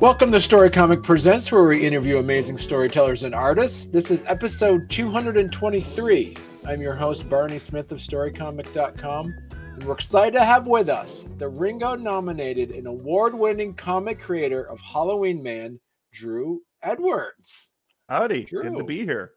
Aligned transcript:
Welcome 0.00 0.32
to 0.32 0.40
Story 0.40 0.70
Comic 0.70 1.02
Presents, 1.02 1.52
where 1.52 1.62
we 1.62 1.86
interview 1.86 2.16
amazing 2.16 2.56
storytellers 2.56 3.24
and 3.24 3.34
artists. 3.34 3.84
This 3.84 4.10
is 4.10 4.24
episode 4.26 4.88
223. 4.88 6.36
I'm 6.64 6.80
your 6.80 6.94
host, 6.94 7.28
Barney 7.28 7.58
Smith 7.58 7.92
of 7.92 7.98
StoryComic.com, 7.98 9.34
and 9.50 9.84
we're 9.84 9.92
excited 9.92 10.32
to 10.38 10.42
have 10.42 10.66
with 10.66 10.88
us 10.88 11.26
the 11.36 11.50
Ringo 11.50 11.96
nominated 11.96 12.70
and 12.70 12.86
award 12.86 13.34
winning 13.34 13.74
comic 13.74 14.18
creator 14.18 14.64
of 14.70 14.80
Halloween 14.80 15.42
Man, 15.42 15.78
Drew 16.14 16.62
Edwards. 16.82 17.72
Howdy, 18.08 18.44
Drew. 18.44 18.62
good 18.62 18.78
to 18.78 18.84
be 18.84 19.04
here. 19.04 19.32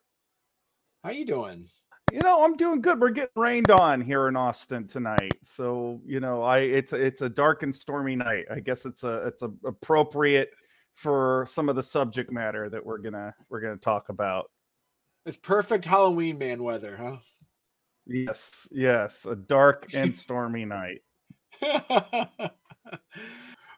How 1.03 1.09
you 1.09 1.25
doing? 1.25 1.67
You 2.13 2.19
know, 2.19 2.45
I'm 2.45 2.55
doing 2.55 2.79
good. 2.79 3.01
We're 3.01 3.09
getting 3.09 3.31
rained 3.35 3.71
on 3.71 3.99
here 3.99 4.27
in 4.27 4.35
Austin 4.35 4.85
tonight, 4.85 5.33
so 5.41 5.99
you 6.05 6.19
know, 6.19 6.43
I 6.43 6.59
it's 6.59 6.93
it's 6.93 7.21
a 7.21 7.29
dark 7.29 7.63
and 7.63 7.73
stormy 7.73 8.15
night. 8.15 8.45
I 8.51 8.59
guess 8.59 8.85
it's 8.85 9.03
a 9.03 9.25
it's 9.25 9.41
a 9.41 9.51
appropriate 9.65 10.51
for 10.93 11.45
some 11.49 11.69
of 11.69 11.75
the 11.75 11.83
subject 11.83 12.31
matter 12.31 12.69
that 12.69 12.85
we're 12.85 12.99
gonna 12.99 13.33
we're 13.49 13.61
gonna 13.61 13.77
talk 13.77 14.09
about. 14.09 14.51
It's 15.25 15.37
perfect 15.37 15.85
Halloween 15.85 16.37
man 16.37 16.63
weather, 16.63 16.97
huh? 16.97 17.17
Yes, 18.05 18.67
yes, 18.71 19.25
a 19.25 19.35
dark 19.35 19.87
and 19.93 20.15
stormy 20.15 20.65
night. 20.65 21.01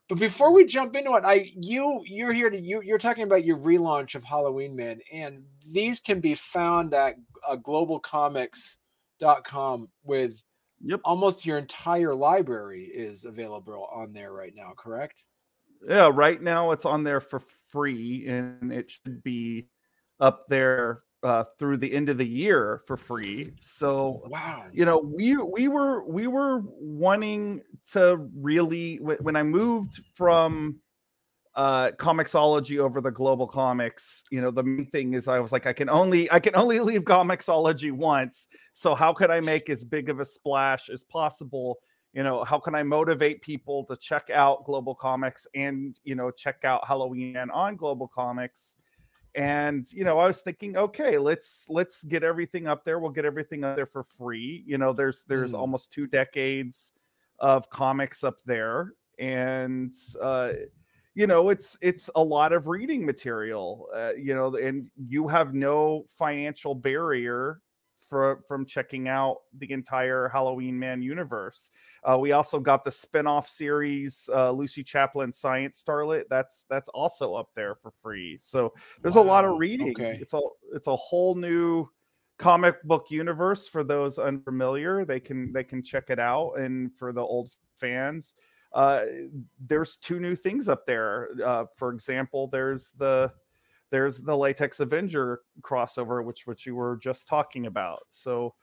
But 0.07 0.19
before 0.19 0.53
we 0.53 0.65
jump 0.65 0.95
into 0.95 1.15
it, 1.15 1.23
I 1.25 1.49
you 1.55 2.03
you're 2.05 2.31
here 2.31 2.51
to 2.51 2.61
you 2.61 2.83
you're 2.83 2.99
talking 2.99 3.23
about 3.23 3.43
your 3.43 3.57
relaunch 3.57 4.13
of 4.13 4.23
Halloween 4.23 4.75
Man, 4.75 4.99
and 5.11 5.43
these 5.71 5.99
can 5.99 6.19
be 6.19 6.35
found 6.35 6.93
at 6.93 7.15
uh, 7.47 7.57
globalcomix.com 7.57 9.89
with 10.03 10.43
yep. 10.79 10.99
almost 11.03 11.43
your 11.43 11.57
entire 11.57 12.13
library 12.13 12.83
is 12.83 13.25
available 13.25 13.89
on 13.91 14.13
there 14.13 14.31
right 14.31 14.53
now, 14.55 14.73
correct? 14.77 15.23
Yeah, 15.87 16.09
right 16.11 16.41
now 16.41 16.71
it's 16.71 16.85
on 16.85 17.03
there 17.03 17.21
for 17.21 17.39
free, 17.69 18.27
and 18.27 18.71
it 18.71 18.89
should 18.89 19.23
be 19.23 19.67
up 20.19 20.47
there 20.47 21.03
uh, 21.21 21.43
through 21.59 21.77
the 21.77 21.93
end 21.93 22.09
of 22.09 22.17
the 22.17 22.27
year 22.27 22.81
for 22.87 22.97
free. 22.97 23.53
So 23.61 24.23
wow, 24.25 24.65
you 24.71 24.85
know, 24.85 24.99
we 24.99 25.35
we 25.37 25.67
were 25.67 26.03
we 26.05 26.27
were 26.27 26.61
wanting 26.79 27.61
to 27.93 28.29
really 28.35 28.97
when 28.97 29.35
I 29.35 29.43
moved 29.43 30.01
from 30.15 30.79
uh 31.55 31.91
Comixology 31.97 32.79
over 32.79 32.99
the 32.99 33.11
GlobalComix 33.11 34.23
you 34.29 34.41
know 34.41 34.51
the 34.51 34.63
main 34.63 34.87
thing 34.87 35.13
is 35.13 35.27
i 35.29 35.39
was 35.39 35.53
like 35.53 35.65
i 35.65 35.71
can 35.71 35.89
only 35.89 36.29
i 36.29 36.37
can 36.37 36.53
only 36.55 36.81
leave 36.81 37.03
Comixology 37.03 37.93
once 37.93 38.47
so 38.73 38.93
how 38.93 39.13
could 39.13 39.31
i 39.31 39.39
make 39.39 39.69
as 39.69 39.85
big 39.85 40.09
of 40.09 40.19
a 40.19 40.25
splash 40.25 40.89
as 40.89 41.05
possible 41.05 41.77
you 42.15 42.23
know 42.23 42.43
how 42.45 42.57
can 42.57 42.73
i 42.73 42.81
motivate 42.81 43.41
people 43.41 43.83
to 43.85 43.95
check 43.97 44.29
out 44.33 44.65
GlobalComix 44.65 45.45
and 45.53 45.99
you 46.03 46.15
know 46.15 46.31
check 46.31 46.63
out 46.63 46.87
halloween 46.87 47.37
on 47.37 47.77
GlobalComix? 47.77 48.75
And 49.35 49.85
you 49.91 50.05
know 50.05 50.17
i 50.17 50.25
was 50.25 50.41
thinking 50.41 50.77
okay 50.77 51.17
let's 51.17 51.65
let's 51.67 52.03
get 52.05 52.23
everything 52.23 52.67
up 52.67 52.85
there. 52.85 52.99
We'll 52.99 53.11
get 53.11 53.25
everything 53.25 53.65
up 53.65 53.75
there 53.75 53.85
for 53.85 54.03
free. 54.03 54.63
You 54.65 54.77
know 54.77 54.93
there's 54.93 55.25
there's 55.27 55.51
mm. 55.51 55.59
almost 55.59 55.91
two 55.91 56.07
decades 56.07 56.93
of 57.39 57.69
comics 57.69 58.23
up 58.23 58.37
there 58.45 58.93
and 59.19 59.91
uh 60.21 60.53
you 61.15 61.27
know 61.27 61.49
it's 61.49 61.77
it's 61.81 62.09
a 62.15 62.23
lot 62.23 62.53
of 62.53 62.67
reading 62.67 63.05
material 63.05 63.87
uh, 63.95 64.11
you 64.17 64.33
know 64.35 64.55
and 64.55 64.87
you 65.07 65.27
have 65.27 65.53
no 65.53 66.05
financial 66.09 66.75
barrier 66.75 67.61
for, 68.07 68.43
from 68.47 68.65
checking 68.65 69.07
out 69.07 69.37
the 69.57 69.71
entire 69.71 70.29
Halloween 70.29 70.77
Man 70.77 71.01
universe. 71.01 71.71
Uh, 72.03 72.17
we 72.17 72.31
also 72.31 72.59
got 72.59 72.83
the 72.83 72.91
spin-off 72.91 73.49
series 73.49 74.29
uh, 74.33 74.51
Lucy 74.51 74.83
Chaplin 74.83 75.33
Science 75.33 75.83
Starlet. 75.85 76.23
That's 76.29 76.65
that's 76.69 76.89
also 76.89 77.33
up 77.33 77.49
there 77.55 77.75
for 77.75 77.91
free. 78.01 78.37
So 78.41 78.73
there's 79.01 79.15
wow. 79.15 79.23
a 79.23 79.25
lot 79.25 79.45
of 79.45 79.57
reading. 79.57 79.89
Okay. 79.89 80.17
It's 80.21 80.33
a 80.33 80.39
it's 80.73 80.87
a 80.87 80.95
whole 80.95 81.35
new 81.35 81.89
comic 82.37 82.81
book 82.83 83.07
universe 83.09 83.67
for 83.67 83.83
those 83.83 84.19
unfamiliar. 84.19 85.05
They 85.05 85.19
can 85.19 85.51
they 85.51 85.63
can 85.63 85.81
check 85.81 86.09
it 86.09 86.19
out, 86.19 86.53
and 86.59 86.95
for 86.95 87.11
the 87.11 87.21
old 87.21 87.49
fans, 87.77 88.35
uh, 88.73 89.05
there's 89.65 89.97
two 89.97 90.19
new 90.19 90.35
things 90.35 90.69
up 90.69 90.85
there. 90.85 91.29
Uh, 91.43 91.65
for 91.75 91.91
example, 91.91 92.47
there's 92.47 92.91
the 92.97 93.31
there's 93.91 94.17
the 94.17 94.35
Latex 94.35 94.79
Avenger 94.79 95.41
crossover, 95.61 96.23
which 96.23 96.47
which 96.47 96.65
you 96.65 96.75
were 96.75 96.97
just 96.97 97.27
talking 97.27 97.65
about. 97.67 97.99
So, 98.09 98.55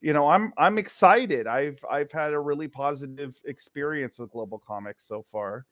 you 0.00 0.12
know, 0.12 0.28
I'm 0.28 0.52
I'm 0.56 0.78
excited. 0.78 1.46
I've 1.46 1.84
I've 1.90 2.12
had 2.12 2.32
a 2.32 2.40
really 2.40 2.68
positive 2.68 3.40
experience 3.44 4.18
with 4.18 4.32
GlobalComix 4.32 4.94
so 4.98 5.22
far. 5.30 5.66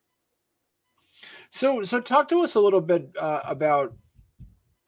So 1.50 1.82
so 1.82 2.00
talk 2.00 2.28
to 2.28 2.42
us 2.42 2.54
a 2.54 2.60
little 2.60 2.80
bit 2.80 3.10
uh, 3.18 3.40
about 3.44 3.94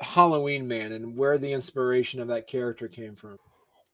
Halloween 0.01 0.67
Man 0.67 0.93
and 0.93 1.17
where 1.17 1.39
the 1.39 1.53
inspiration 1.53 2.21
of 2.21 2.29
that 2.29 2.47
character 2.47 2.89
came 2.89 3.15
from. 3.15 3.39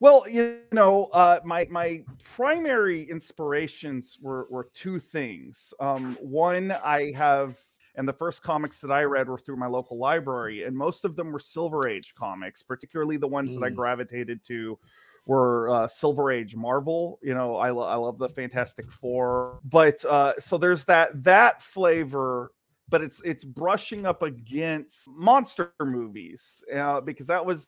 Well, 0.00 0.28
you 0.28 0.60
know, 0.72 1.06
uh, 1.06 1.40
my 1.44 1.66
my 1.70 2.04
primary 2.22 3.02
inspirations 3.02 4.18
were 4.20 4.46
were 4.50 4.68
two 4.72 5.00
things. 5.00 5.74
Um, 5.80 6.16
one, 6.20 6.70
I 6.70 7.12
have 7.16 7.58
and 7.98 8.06
the 8.06 8.12
first 8.12 8.44
comics 8.44 8.78
that 8.80 8.92
I 8.92 9.02
read 9.02 9.28
were 9.28 9.38
through 9.38 9.56
my 9.56 9.66
local 9.66 9.98
library, 9.98 10.62
and 10.62 10.76
most 10.76 11.04
of 11.04 11.16
them 11.16 11.32
were 11.32 11.40
Silver 11.40 11.88
Age 11.88 12.14
comics, 12.14 12.62
particularly 12.62 13.16
the 13.16 13.26
ones 13.26 13.50
mm. 13.50 13.54
that 13.54 13.66
I 13.66 13.70
mm. 13.70 13.74
gravitated 13.74 14.44
to 14.46 14.78
were 15.26 15.68
uh, 15.68 15.88
Silver 15.88 16.30
Age 16.30 16.54
Marvel. 16.54 17.18
You 17.22 17.34
know, 17.34 17.56
I, 17.56 17.70
lo- 17.70 17.88
I 17.88 17.96
love 17.96 18.18
the 18.18 18.28
Fantastic 18.28 18.90
Four, 18.90 19.58
but 19.64 20.02
uh, 20.04 20.34
so 20.38 20.56
there's 20.56 20.84
that 20.84 21.24
that 21.24 21.60
flavor, 21.60 22.52
but 22.88 23.02
it's 23.02 23.20
it's 23.24 23.44
brushing 23.44 24.06
up 24.06 24.22
against 24.22 25.08
monster 25.10 25.72
movies 25.80 26.62
uh, 26.72 27.00
because 27.00 27.26
that 27.26 27.44
was 27.44 27.66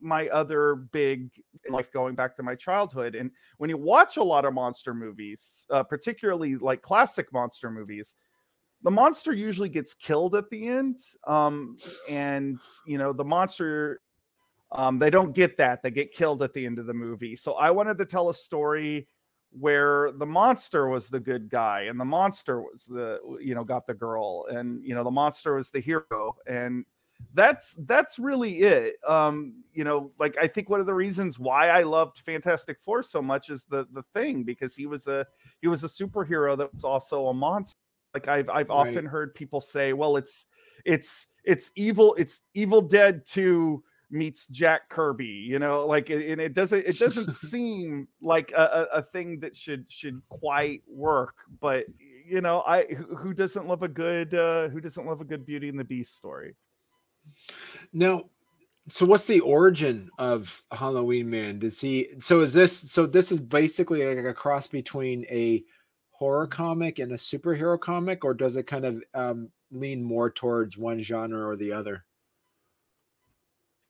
my 0.00 0.28
other 0.28 0.76
big 0.76 1.30
life 1.68 1.90
going 1.92 2.14
back 2.14 2.36
to 2.36 2.44
my 2.44 2.54
childhood. 2.54 3.16
And 3.16 3.32
when 3.58 3.70
you 3.70 3.76
watch 3.76 4.18
a 4.18 4.22
lot 4.22 4.44
of 4.44 4.54
monster 4.54 4.94
movies, 4.94 5.66
uh, 5.68 5.82
particularly 5.82 6.54
like 6.54 6.80
classic 6.80 7.32
monster 7.32 7.72
movies, 7.72 8.14
the 8.84 8.90
monster 8.90 9.32
usually 9.32 9.70
gets 9.70 9.94
killed 9.94 10.36
at 10.36 10.48
the 10.50 10.68
end 10.68 11.00
um, 11.26 11.76
and 12.08 12.60
you 12.86 12.98
know 12.98 13.12
the 13.12 13.24
monster 13.24 14.00
um, 14.72 14.98
they 14.98 15.10
don't 15.10 15.34
get 15.34 15.56
that 15.56 15.82
they 15.82 15.90
get 15.90 16.12
killed 16.12 16.42
at 16.42 16.52
the 16.52 16.64
end 16.64 16.78
of 16.78 16.86
the 16.86 16.94
movie. 16.94 17.34
So 17.34 17.54
i 17.54 17.70
wanted 17.70 17.98
to 17.98 18.04
tell 18.04 18.28
a 18.28 18.34
story 18.34 19.08
where 19.50 20.10
the 20.12 20.26
monster 20.26 20.88
was 20.88 21.08
the 21.08 21.20
good 21.20 21.48
guy 21.48 21.82
and 21.82 21.98
the 21.98 22.04
monster 22.04 22.60
was 22.60 22.84
the 22.86 23.20
you 23.40 23.54
know 23.54 23.64
got 23.64 23.86
the 23.86 23.94
girl 23.94 24.46
and 24.50 24.84
you 24.84 24.94
know 24.94 25.04
the 25.04 25.10
monster 25.10 25.54
was 25.54 25.70
the 25.70 25.80
hero 25.80 26.36
and 26.46 26.84
that's 27.32 27.74
that's 27.86 28.18
really 28.18 28.58
it. 28.58 28.96
Um 29.06 29.62
you 29.72 29.84
know 29.84 30.10
like 30.18 30.36
i 30.42 30.48
think 30.48 30.68
one 30.68 30.80
of 30.80 30.86
the 30.86 30.94
reasons 30.94 31.38
why 31.38 31.68
i 31.68 31.82
loved 31.82 32.18
fantastic 32.18 32.80
four 32.80 33.02
so 33.02 33.22
much 33.22 33.48
is 33.48 33.64
the 33.64 33.86
the 33.92 34.02
thing 34.12 34.42
because 34.42 34.74
he 34.74 34.86
was 34.86 35.06
a 35.06 35.24
he 35.62 35.68
was 35.68 35.84
a 35.84 35.88
superhero 35.88 36.58
that 36.58 36.74
was 36.74 36.82
also 36.82 37.28
a 37.28 37.34
monster 37.34 37.78
like 38.14 38.28
I've 38.28 38.48
I've 38.48 38.68
right. 38.68 38.88
often 38.88 39.04
heard 39.04 39.34
people 39.34 39.60
say, 39.60 39.92
well, 39.92 40.16
it's 40.16 40.46
it's 40.84 41.26
it's 41.44 41.70
evil, 41.74 42.14
it's 42.14 42.40
Evil 42.54 42.80
Dead 42.80 43.26
2 43.26 43.82
meets 44.10 44.46
Jack 44.46 44.88
Kirby, 44.88 45.26
you 45.26 45.58
know, 45.58 45.84
like 45.86 46.08
and 46.10 46.40
it 46.40 46.54
doesn't 46.54 46.86
it 46.86 46.98
doesn't 46.98 47.32
seem 47.34 48.08
like 48.22 48.52
a, 48.52 48.86
a, 48.92 49.02
thing 49.02 49.40
that 49.40 49.56
should 49.56 49.84
should 49.88 50.22
quite 50.28 50.82
work, 50.86 51.34
but 51.60 51.84
you 52.24 52.40
know, 52.40 52.62
I 52.66 52.84
who 52.84 53.34
doesn't 53.34 53.66
love 53.66 53.82
a 53.82 53.88
good 53.88 54.34
uh 54.34 54.68
who 54.68 54.80
doesn't 54.80 55.06
love 55.06 55.20
a 55.20 55.24
good 55.24 55.44
Beauty 55.44 55.68
and 55.68 55.78
the 55.78 55.84
Beast 55.84 56.16
story? 56.16 56.54
Now, 57.92 58.24
so 58.88 59.06
what's 59.06 59.26
the 59.26 59.40
origin 59.40 60.10
of 60.18 60.62
Halloween 60.70 61.28
Man? 61.28 61.58
Does 61.58 61.80
he 61.80 62.08
so 62.18 62.40
is 62.40 62.52
this 62.52 62.76
so 62.78 63.06
this 63.06 63.32
is 63.32 63.40
basically 63.40 64.04
like 64.04 64.24
a 64.24 64.34
cross 64.34 64.66
between 64.66 65.24
a 65.30 65.64
horror 66.14 66.46
comic 66.46 67.00
and 67.00 67.12
a 67.12 67.16
superhero 67.16 67.78
comic, 67.78 68.24
or 68.24 68.34
does 68.34 68.56
it 68.56 68.68
kind 68.68 68.84
of 68.84 69.02
um, 69.14 69.48
lean 69.72 70.02
more 70.02 70.30
towards 70.30 70.78
one 70.78 71.00
genre 71.00 71.44
or 71.44 71.56
the 71.56 71.72
other? 71.72 72.04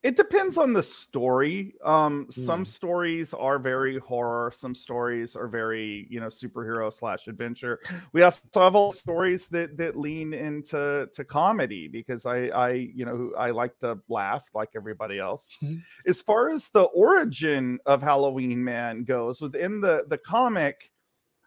It 0.02 0.16
depends 0.16 0.58
on 0.58 0.74
the 0.74 0.82
story. 0.82 1.74
Um, 1.82 2.26
mm. 2.26 2.32
Some 2.32 2.60
hmm. 2.60 2.64
stories 2.64 3.32
are 3.32 3.58
very 3.58 3.98
horror. 3.98 4.52
Some 4.54 4.74
stories 4.74 5.34
are 5.34 5.48
very, 5.48 6.06
you 6.10 6.20
know, 6.20 6.26
superhero 6.26 6.92
slash 6.92 7.26
adventure. 7.26 7.80
We 8.12 8.22
also 8.22 8.42
have 8.54 8.74
all 8.74 8.92
stories 8.92 9.46
that 9.48 9.78
that 9.78 9.96
lean 9.96 10.34
into 10.34 11.08
to 11.10 11.24
comedy 11.24 11.88
because 11.88 12.26
I, 12.26 12.48
I, 12.48 12.70
you 12.72 13.06
know, 13.06 13.32
I 13.38 13.50
like 13.50 13.78
to 13.78 13.98
laugh 14.10 14.44
like 14.54 14.70
everybody 14.76 15.18
else. 15.18 15.56
Mm-hmm. 15.62 15.78
As 16.06 16.20
far 16.20 16.50
as 16.50 16.68
the 16.68 16.84
origin 16.84 17.78
of 17.86 18.02
Halloween 18.02 18.62
Man 18.62 19.04
goes, 19.04 19.40
within 19.40 19.80
the 19.80 20.04
the 20.08 20.18
comic, 20.18 20.90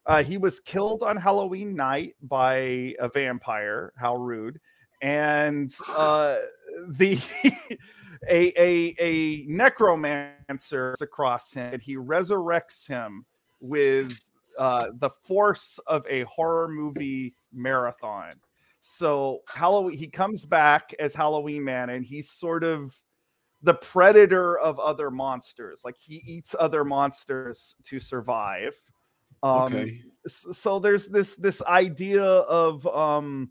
uh, 0.08 0.24
he 0.24 0.38
was 0.38 0.60
killed 0.60 1.04
on 1.04 1.18
Halloween 1.18 1.76
night 1.76 2.16
by 2.24 2.96
a 3.00 3.10
vampire. 3.14 3.94
How 3.98 4.16
rude! 4.16 4.60
And 5.02 5.74
uh, 5.96 6.38
the 6.88 7.20
a, 8.30 8.54
a 8.58 8.96
a 9.00 9.46
necromancer 9.48 10.96
across 11.02 11.54
him, 11.54 11.74
and 11.74 11.82
he 11.82 11.96
resurrects 11.96 12.88
him 12.88 13.26
with 13.60 14.20
uh, 14.58 14.88
the 15.00 15.10
force 15.10 15.80
of 15.88 16.06
a 16.10 16.24
horror 16.24 16.68
movie 16.68 17.36
marathon. 17.54 18.34
So 18.80 19.42
Halloween, 19.48 19.98
he 19.98 20.08
comes 20.08 20.46
back 20.46 20.96
as 21.00 21.14
Halloween 21.14 21.64
Man, 21.64 21.90
and 21.90 22.06
he's 22.06 22.30
sort 22.30 22.64
of 22.64 22.96
the 23.62 23.74
predator 23.74 24.58
of 24.58 24.80
other 24.80 25.12
monsters. 25.12 25.82
Like 25.84 25.98
he 25.98 26.24
eats 26.26 26.56
other 26.58 26.86
monsters 26.86 27.76
to 27.86 28.00
survive. 28.00 28.74
Um, 29.44 29.74
okay. 29.74 30.02
So 30.28 30.80
there's 30.80 31.08
this 31.08 31.36
this 31.36 31.62
idea 31.62 32.24
of 32.24 32.86
um, 32.88 33.50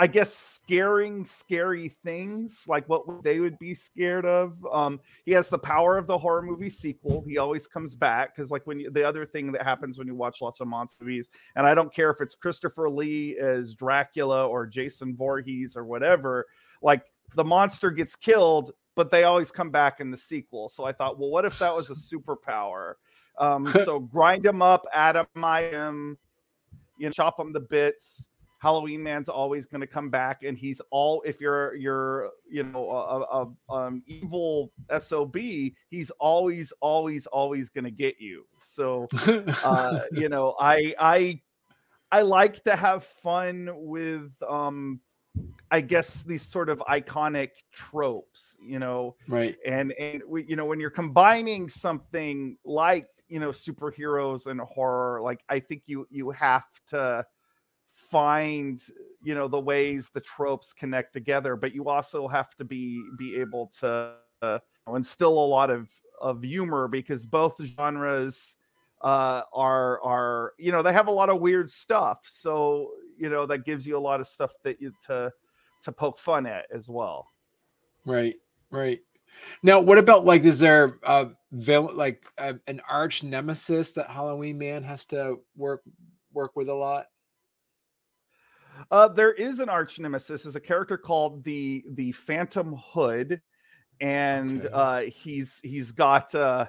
I 0.00 0.06
guess 0.06 0.34
scaring 0.34 1.26
scary 1.26 1.90
things 1.90 2.64
like 2.66 2.88
what 2.88 3.22
they 3.22 3.38
would 3.38 3.58
be 3.58 3.74
scared 3.74 4.24
of. 4.24 4.56
Um, 4.72 4.98
he 5.26 5.32
has 5.32 5.50
the 5.50 5.58
power 5.58 5.98
of 5.98 6.06
the 6.06 6.16
horror 6.16 6.40
movie 6.40 6.70
sequel. 6.70 7.22
He 7.28 7.36
always 7.36 7.66
comes 7.66 7.94
back 7.94 8.34
because 8.34 8.50
like 8.50 8.66
when 8.66 8.80
you, 8.80 8.90
the 8.90 9.06
other 9.06 9.26
thing 9.26 9.52
that 9.52 9.62
happens 9.62 9.98
when 9.98 10.06
you 10.06 10.14
watch 10.14 10.40
lots 10.40 10.62
of 10.62 10.68
monster 10.68 11.04
movies, 11.04 11.28
and 11.54 11.66
I 11.66 11.74
don't 11.74 11.92
care 11.92 12.08
if 12.08 12.22
it's 12.22 12.34
Christopher 12.34 12.88
Lee 12.88 13.36
as 13.38 13.74
Dracula 13.74 14.48
or 14.48 14.66
Jason 14.66 15.14
Voorhees 15.14 15.76
or 15.76 15.84
whatever, 15.84 16.46
like 16.80 17.02
the 17.34 17.44
monster 17.44 17.90
gets 17.90 18.16
killed, 18.16 18.72
but 18.96 19.10
they 19.10 19.24
always 19.24 19.50
come 19.50 19.70
back 19.70 20.00
in 20.00 20.10
the 20.10 20.16
sequel. 20.16 20.70
So 20.70 20.84
I 20.84 20.92
thought, 20.92 21.18
well, 21.18 21.28
what 21.28 21.44
if 21.44 21.58
that 21.58 21.74
was 21.74 21.90
a 21.90 21.94
superpower? 22.16 22.94
Um, 23.40 23.66
so 23.84 23.98
grind 23.98 24.46
him 24.46 24.62
up, 24.62 24.86
atomize 24.94 25.72
him, 25.72 26.18
you 26.98 27.06
know, 27.06 27.12
chop 27.12 27.40
him 27.40 27.52
to 27.52 27.60
bits 27.60 28.28
Halloween 28.60 29.02
Man's 29.02 29.30
always 29.30 29.64
going 29.64 29.80
to 29.80 29.86
come 29.86 30.10
back, 30.10 30.42
and 30.42 30.56
he's 30.56 30.82
all 30.90 31.22
if 31.24 31.40
you're 31.40 31.74
you're 31.76 32.30
you 32.48 32.62
know 32.62 32.90
a, 32.90 33.72
a, 33.72 33.74
um, 33.74 34.02
evil 34.06 34.70
sob, 35.00 35.34
he's 35.34 36.10
always 36.20 36.70
always 36.80 37.26
always 37.26 37.70
going 37.70 37.84
to 37.84 37.90
get 37.90 38.20
you. 38.20 38.44
So 38.60 39.08
uh, 39.64 40.00
you 40.12 40.28
know, 40.28 40.54
I 40.60 40.94
I 40.98 41.40
I 42.12 42.20
like 42.20 42.62
to 42.64 42.76
have 42.76 43.02
fun 43.02 43.70
with 43.72 44.30
um 44.46 45.00
I 45.70 45.80
guess 45.80 46.22
these 46.22 46.42
sort 46.42 46.68
of 46.68 46.80
iconic 46.80 47.50
tropes, 47.72 48.58
you 48.62 48.78
know, 48.78 49.16
right? 49.26 49.56
And 49.64 49.92
and 49.92 50.22
we, 50.28 50.44
you 50.44 50.56
know, 50.56 50.66
when 50.66 50.80
you're 50.80 50.90
combining 50.90 51.70
something 51.70 52.58
like 52.62 53.06
you 53.30 53.40
know 53.40 53.50
superheroes 53.50 54.46
and 54.46 54.60
horror, 54.60 55.22
like 55.22 55.42
I 55.48 55.60
think 55.60 55.84
you 55.86 56.06
you 56.10 56.30
have 56.30 56.66
to 56.88 57.26
find 57.86 58.82
you 59.22 59.34
know 59.34 59.48
the 59.48 59.60
ways 59.60 60.10
the 60.10 60.20
tropes 60.20 60.72
connect 60.72 61.12
together 61.12 61.54
but 61.54 61.74
you 61.74 61.88
also 61.88 62.26
have 62.26 62.56
to 62.56 62.64
be 62.64 63.04
be 63.18 63.36
able 63.36 63.70
to 63.78 64.16
uh, 64.42 64.58
instill 64.94 65.32
a 65.32 65.46
lot 65.46 65.70
of 65.70 65.90
of 66.20 66.42
humor 66.42 66.88
because 66.88 67.26
both 67.26 67.60
genres 67.62 68.56
uh 69.02 69.42
are 69.52 70.02
are 70.02 70.54
you 70.58 70.72
know 70.72 70.82
they 70.82 70.92
have 70.92 71.08
a 71.08 71.12
lot 71.12 71.28
of 71.28 71.40
weird 71.40 71.70
stuff 71.70 72.26
so 72.28 72.90
you 73.16 73.28
know 73.28 73.44
that 73.46 73.64
gives 73.64 73.86
you 73.86 73.96
a 73.96 74.00
lot 74.00 74.18
of 74.20 74.26
stuff 74.26 74.52
that 74.64 74.80
you 74.80 74.92
to 75.02 75.30
to 75.82 75.92
poke 75.92 76.18
fun 76.18 76.46
at 76.46 76.66
as 76.70 76.88
well. 76.88 77.28
Right 78.04 78.36
right 78.70 79.00
now 79.62 79.80
what 79.80 79.98
about 79.98 80.24
like 80.24 80.44
is 80.44 80.58
there 80.58 80.98
a 81.04 81.28
villain 81.52 81.96
like 81.96 82.24
a, 82.38 82.54
an 82.66 82.80
arch 82.88 83.22
nemesis 83.22 83.92
that 83.92 84.10
halloween 84.10 84.58
man 84.58 84.82
has 84.82 85.04
to 85.04 85.36
work 85.56 85.82
work 86.32 86.54
with 86.56 86.68
a 86.68 86.74
lot 86.74 87.06
uh, 88.90 89.08
there 89.08 89.32
is 89.32 89.60
an 89.60 89.68
arch 89.68 89.98
nemesis, 89.98 90.46
is 90.46 90.56
a 90.56 90.60
character 90.60 90.96
called 90.96 91.44
the 91.44 91.84
the 91.92 92.12
Phantom 92.12 92.76
Hood, 92.78 93.40
and 94.00 94.62
okay. 94.62 94.72
uh, 94.72 95.00
he's 95.10 95.60
he's 95.62 95.92
got 95.92 96.34
uh, 96.34 96.66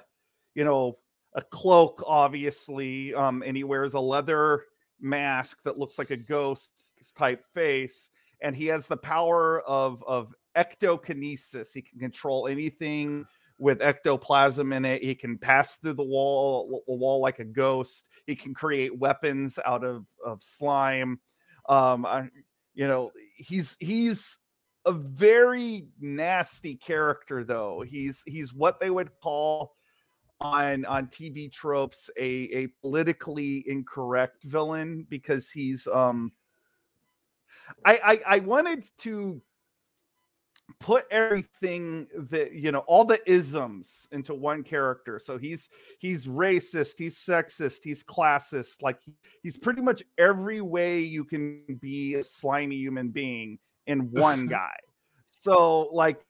you 0.54 0.64
know 0.64 0.98
a 1.34 1.42
cloak, 1.42 2.02
obviously, 2.06 3.14
um, 3.14 3.42
and 3.44 3.56
he 3.56 3.64
wears 3.64 3.94
a 3.94 4.00
leather 4.00 4.64
mask 5.00 5.62
that 5.64 5.78
looks 5.78 5.98
like 5.98 6.10
a 6.10 6.16
ghost 6.16 6.70
type 7.16 7.44
face, 7.54 8.10
and 8.40 8.54
he 8.54 8.66
has 8.66 8.86
the 8.86 8.96
power 8.96 9.60
of 9.62 10.02
of 10.04 10.34
ectokinesis. 10.56 11.72
He 11.72 11.82
can 11.82 11.98
control 11.98 12.48
anything 12.48 13.24
with 13.58 13.80
ectoplasm 13.80 14.72
in 14.72 14.84
it. 14.84 15.02
He 15.02 15.14
can 15.14 15.38
pass 15.38 15.76
through 15.76 15.94
the 15.94 16.02
wall, 16.02 16.82
the 16.86 16.94
wall 16.94 17.20
like 17.20 17.38
a 17.38 17.44
ghost. 17.44 18.08
He 18.26 18.34
can 18.34 18.54
create 18.54 18.98
weapons 18.98 19.58
out 19.64 19.84
of 19.84 20.06
of 20.24 20.42
slime. 20.42 21.20
Um, 21.68 22.04
I, 22.04 22.28
you 22.74 22.88
know, 22.88 23.12
he's 23.36 23.76
he's 23.80 24.38
a 24.84 24.92
very 24.92 25.86
nasty 26.00 26.74
character 26.74 27.44
though. 27.44 27.84
He's 27.86 28.22
he's 28.26 28.52
what 28.52 28.80
they 28.80 28.90
would 28.90 29.10
call 29.22 29.76
on 30.40 30.84
on 30.86 31.06
TV 31.06 31.50
tropes 31.50 32.10
a 32.18 32.24
a 32.52 32.66
politically 32.80 33.62
incorrect 33.68 34.42
villain 34.42 35.06
because 35.08 35.50
he's 35.50 35.86
um 35.86 36.32
I 37.84 38.00
I, 38.26 38.36
I 38.36 38.38
wanted 38.40 38.84
to 38.98 39.40
put 40.82 41.04
everything 41.12 42.08
that 42.14 42.52
you 42.52 42.72
know 42.72 42.80
all 42.80 43.04
the 43.04 43.20
isms 43.30 44.08
into 44.10 44.34
one 44.34 44.62
character. 44.62 45.18
So 45.18 45.38
he's 45.38 45.68
he's 45.98 46.26
racist 46.26 46.94
he's 46.98 47.16
sexist 47.16 47.84
he's 47.84 48.02
classist 48.02 48.82
like 48.82 48.98
he's 49.42 49.56
pretty 49.56 49.80
much 49.80 50.02
every 50.18 50.60
way 50.60 51.00
you 51.00 51.24
can 51.24 51.62
be 51.80 52.16
a 52.16 52.24
slimy 52.24 52.76
human 52.76 53.08
being 53.08 53.58
in 53.86 54.10
one 54.10 54.46
guy. 54.48 54.76
So 55.24 55.88
like 55.92 56.20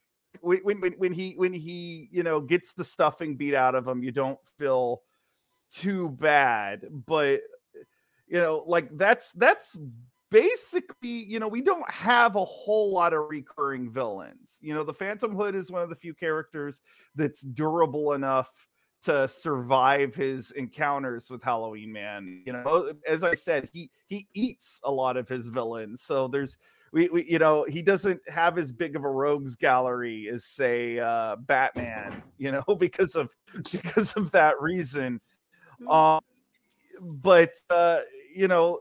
when, 0.40 0.80
when 0.80 0.92
when 0.92 1.12
he 1.12 1.32
when 1.32 1.52
he 1.54 2.08
you 2.12 2.22
know 2.22 2.40
gets 2.40 2.74
the 2.74 2.84
stuffing 2.84 3.36
beat 3.36 3.54
out 3.54 3.74
of 3.74 3.88
him 3.88 4.02
you 4.02 4.12
don't 4.12 4.38
feel 4.58 5.02
too 5.72 6.10
bad. 6.10 6.86
But 6.90 7.40
you 8.28 8.38
know 8.38 8.62
like 8.66 8.88
that's 8.98 9.32
that's 9.32 9.78
basically, 10.32 11.08
you 11.08 11.38
know, 11.38 11.46
we 11.46 11.60
don't 11.60 11.88
have 11.88 12.34
a 12.34 12.44
whole 12.44 12.92
lot 12.92 13.12
of 13.12 13.28
recurring 13.28 13.90
villains. 13.90 14.58
You 14.60 14.74
know, 14.74 14.82
the 14.82 14.94
Phantom 14.94 15.36
Hood 15.36 15.54
is 15.54 15.70
one 15.70 15.82
of 15.82 15.90
the 15.90 15.94
few 15.94 16.14
characters 16.14 16.80
that's 17.14 17.42
durable 17.42 18.14
enough 18.14 18.66
to 19.04 19.28
survive 19.28 20.14
his 20.14 20.52
encounters 20.52 21.30
with 21.30 21.42
Halloween 21.42 21.92
Man. 21.92 22.42
You 22.46 22.54
know, 22.54 22.92
as 23.06 23.22
I 23.22 23.34
said, 23.34 23.68
he 23.72 23.90
he 24.06 24.26
eats 24.32 24.80
a 24.84 24.90
lot 24.90 25.16
of 25.16 25.28
his 25.28 25.48
villains. 25.48 26.02
So 26.02 26.28
there's 26.28 26.56
we, 26.92 27.08
we 27.08 27.24
you 27.30 27.38
know, 27.38 27.64
he 27.68 27.82
doesn't 27.82 28.20
have 28.28 28.58
as 28.58 28.72
big 28.72 28.96
of 28.96 29.04
a 29.04 29.10
rogues 29.10 29.54
gallery 29.56 30.28
as 30.32 30.44
say 30.46 30.98
uh 30.98 31.36
Batman, 31.36 32.22
you 32.38 32.52
know, 32.52 32.64
because 32.78 33.14
of 33.16 33.30
because 33.70 34.14
of 34.14 34.30
that 34.32 34.60
reason. 34.60 35.20
Hmm. 35.80 35.88
Um 35.88 36.20
but 37.00 37.50
uh 37.68 38.00
you 38.34 38.46
know 38.46 38.78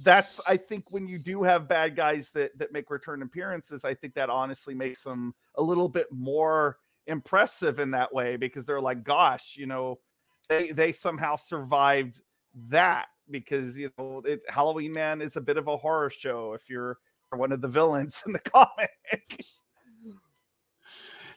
that's 0.00 0.40
I 0.46 0.56
think 0.56 0.90
when 0.90 1.06
you 1.06 1.18
do 1.18 1.42
have 1.42 1.68
bad 1.68 1.96
guys 1.96 2.30
that 2.30 2.56
that 2.58 2.72
make 2.72 2.90
return 2.90 3.22
appearances, 3.22 3.84
I 3.84 3.94
think 3.94 4.14
that 4.14 4.30
honestly 4.30 4.74
makes 4.74 5.02
them 5.02 5.34
a 5.56 5.62
little 5.62 5.88
bit 5.88 6.06
more 6.10 6.78
impressive 7.06 7.78
in 7.78 7.90
that 7.90 8.12
way 8.12 8.36
because 8.36 8.64
they're 8.64 8.80
like, 8.80 9.04
gosh, 9.04 9.56
you 9.56 9.66
know, 9.66 9.98
they 10.48 10.70
they 10.72 10.92
somehow 10.92 11.36
survived 11.36 12.20
that 12.68 13.06
because 13.30 13.76
you 13.78 13.90
know 13.98 14.22
it, 14.24 14.42
Halloween 14.48 14.92
Man 14.92 15.20
is 15.20 15.36
a 15.36 15.40
bit 15.40 15.56
of 15.56 15.68
a 15.68 15.76
horror 15.76 16.10
show 16.10 16.54
if 16.54 16.70
you're 16.70 16.98
one 17.30 17.52
of 17.52 17.60
the 17.60 17.68
villains 17.68 18.22
in 18.26 18.32
the 18.32 18.38
comic. 18.38 19.44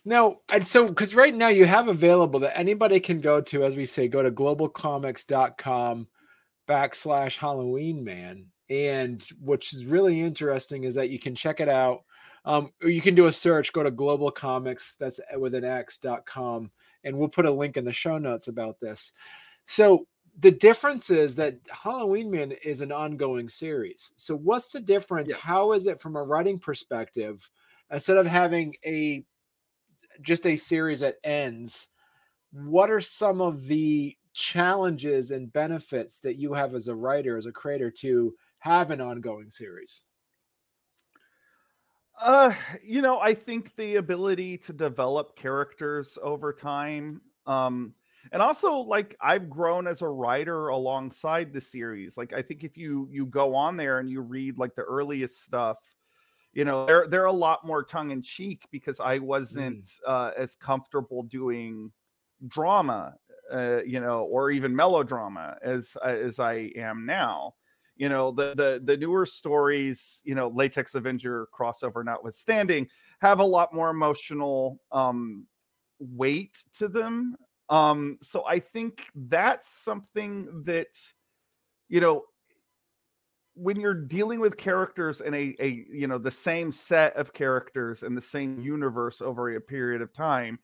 Now, 0.07 0.37
and 0.53 0.67
so 0.67 0.87
because 0.87 1.15
right 1.15 1.33
now 1.33 1.47
you 1.47 1.65
have 1.65 1.87
available 1.87 2.39
that 2.41 2.57
anybody 2.57 2.99
can 2.99 3.21
go 3.21 3.41
to, 3.41 3.63
as 3.63 3.75
we 3.75 3.85
say, 3.85 4.07
go 4.07 4.21
to 4.21 4.31
globalcomix.com 4.31 6.07
backslash 6.67 7.37
Halloween 7.37 8.03
Man. 8.03 8.47
And 8.69 9.23
which 9.39 9.73
is 9.73 9.85
really 9.85 10.19
interesting 10.19 10.85
is 10.85 10.95
that 10.95 11.09
you 11.09 11.19
can 11.19 11.35
check 11.35 11.59
it 11.59 11.69
out. 11.69 12.03
Um, 12.45 12.71
or 12.83 12.89
you 12.89 13.01
can 13.01 13.15
do 13.15 13.25
a 13.25 13.33
search, 13.33 13.73
go 13.73 13.83
to 13.83 13.91
GlobalComix, 13.91 14.97
that's 14.97 15.19
with 15.35 15.55
an 15.55 15.63
X.com, 15.63 16.71
and 17.03 17.17
we'll 17.17 17.27
put 17.27 17.47
a 17.47 17.51
link 17.51 17.75
in 17.75 17.85
the 17.85 17.91
show 17.91 18.19
notes 18.19 18.47
about 18.47 18.79
this. 18.79 19.13
So 19.65 20.05
the 20.39 20.51
difference 20.51 21.09
is 21.09 21.35
that 21.35 21.55
Halloween 21.69 22.29
Man 22.29 22.51
is 22.63 22.81
an 22.81 22.91
ongoing 22.91 23.49
series. 23.49 24.13
So 24.15 24.35
what's 24.35 24.71
the 24.71 24.79
difference? 24.79 25.31
Yeah. 25.31 25.37
How 25.37 25.71
is 25.71 25.87
it 25.87 25.99
from 25.99 26.15
a 26.15 26.23
writing 26.23 26.59
perspective? 26.59 27.49
Instead 27.91 28.17
of 28.17 28.27
having 28.27 28.75
a 28.85 29.23
just 30.21 30.45
a 30.45 30.55
series 30.55 30.99
that 31.01 31.15
ends, 31.23 31.89
what 32.51 32.89
are 32.89 33.01
some 33.01 33.41
of 33.41 33.65
the 33.65 34.15
challenges 34.35 35.31
and 35.31 35.51
benefits 35.51 36.19
that 36.19 36.35
you 36.35 36.53
have 36.53 36.75
as 36.75 36.89
a 36.89 36.95
writer, 36.95 37.37
as 37.37 37.45
a 37.45 37.51
creator, 37.51 37.89
to 37.89 38.35
have 38.59 38.91
an 38.91 39.01
ongoing 39.01 39.49
series? 39.49 40.03
Uh, 42.21 42.53
you 42.83 43.01
know, 43.01 43.19
I 43.19 43.33
think 43.33 43.75
the 43.75 43.95
ability 43.95 44.57
to 44.59 44.73
develop 44.73 45.35
characters 45.35 46.17
over 46.21 46.53
time. 46.53 47.21
Um, 47.47 47.93
and 48.31 48.41
also 48.41 48.73
like 48.73 49.15
I've 49.21 49.49
grown 49.49 49.87
as 49.87 50.01
a 50.01 50.07
writer 50.07 50.69
alongside 50.69 51.53
the 51.53 51.61
series. 51.61 52.17
Like 52.17 52.33
I 52.33 52.41
think 52.41 52.63
if 52.63 52.77
you 52.77 53.07
you 53.11 53.25
go 53.25 53.55
on 53.55 53.77
there 53.77 53.99
and 53.99 54.09
you 54.09 54.21
read 54.21 54.57
like 54.57 54.75
the 54.75 54.83
earliest 54.83 55.43
stuff, 55.43 55.77
you 56.53 56.65
know, 56.65 56.85
they're 56.85 57.07
they're 57.07 57.25
a 57.25 57.31
lot 57.31 57.65
more 57.65 57.83
tongue 57.83 58.11
in 58.11 58.21
cheek 58.21 58.63
because 58.71 58.99
I 58.99 59.19
wasn't 59.19 59.83
mm. 59.83 59.99
uh, 60.07 60.31
as 60.35 60.55
comfortable 60.55 61.23
doing 61.23 61.91
drama 62.47 63.15
uh, 63.51 63.81
you 63.85 63.99
know, 63.99 64.23
or 64.23 64.51
even 64.51 64.75
melodrama 64.75 65.57
as 65.61 65.95
uh, 66.03 66.07
as 66.07 66.39
I 66.39 66.71
am 66.75 67.05
now. 67.05 67.55
you 67.97 68.09
know 68.09 68.31
the 68.31 68.53
the 68.55 68.81
the 68.83 68.97
newer 68.97 69.25
stories 69.25 70.21
you 70.25 70.35
know 70.35 70.49
latex 70.49 70.95
avenger 70.95 71.47
crossover 71.57 72.03
notwithstanding 72.03 72.87
have 73.21 73.39
a 73.39 73.43
lot 73.43 73.73
more 73.73 73.89
emotional 73.89 74.79
um 74.91 75.47
weight 75.99 76.63
to 76.73 76.87
them 76.89 77.37
um 77.69 78.17
so 78.21 78.45
i 78.47 78.59
think 78.59 79.07
that's 79.15 79.69
something 79.69 80.63
that 80.65 80.87
you 81.87 82.01
know 82.01 82.25
when 83.55 83.79
you're 83.79 83.93
dealing 83.93 84.39
with 84.39 84.57
characters 84.57 85.21
in 85.21 85.33
a, 85.33 85.55
a 85.59 85.85
you 85.89 86.07
know 86.07 86.17
the 86.17 86.31
same 86.31 86.71
set 86.71 87.15
of 87.15 87.33
characters 87.33 88.03
in 88.03 88.13
the 88.13 88.21
same 88.21 88.59
universe 88.59 89.21
over 89.21 89.55
a 89.55 89.61
period 89.61 90.01
of 90.01 90.11
time 90.11 90.59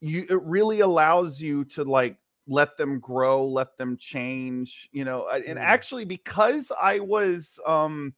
you 0.00 0.24
it 0.30 0.40
really 0.42 0.80
allows 0.80 1.40
you 1.42 1.64
to 1.64 1.82
like 1.82 2.16
let 2.48 2.76
them 2.76 2.98
grow 3.00 3.46
let 3.46 3.76
them 3.76 3.96
change 3.96 4.88
you 4.92 5.04
know 5.04 5.28
and 5.28 5.58
mm. 5.58 5.60
actually 5.60 6.04
because 6.04 6.70
i 6.80 6.98
was 6.98 7.58
um 7.66 8.14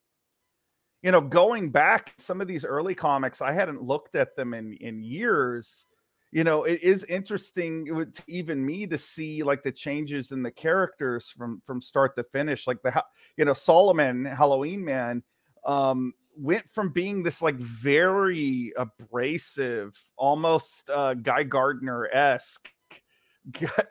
you 1.02 1.10
know 1.10 1.20
going 1.20 1.70
back 1.70 2.14
some 2.18 2.40
of 2.40 2.48
these 2.48 2.64
early 2.64 2.94
comics 2.94 3.40
i 3.40 3.52
hadn't 3.52 3.82
looked 3.82 4.14
at 4.14 4.36
them 4.36 4.54
in 4.54 4.74
in 4.74 5.02
years 5.02 5.86
you 6.30 6.44
know 6.44 6.64
it 6.64 6.82
is 6.82 7.04
interesting 7.04 7.86
to 8.12 8.22
even 8.26 8.64
me 8.64 8.86
to 8.86 8.98
see 8.98 9.42
like 9.42 9.62
the 9.62 9.72
changes 9.72 10.32
in 10.32 10.42
the 10.42 10.50
characters 10.50 11.30
from 11.30 11.62
from 11.64 11.80
start 11.80 12.14
to 12.16 12.22
finish 12.22 12.66
like 12.66 12.82
the 12.82 13.04
you 13.36 13.44
know 13.44 13.54
solomon 13.54 14.24
halloween 14.24 14.84
man 14.84 15.22
um 15.64 16.12
went 16.36 16.68
from 16.68 16.90
being 16.90 17.22
this 17.22 17.42
like 17.42 17.56
very 17.56 18.72
abrasive 18.76 19.98
almost 20.16 20.88
uh 20.90 21.14
guy 21.14 21.42
gardner-esque 21.42 22.70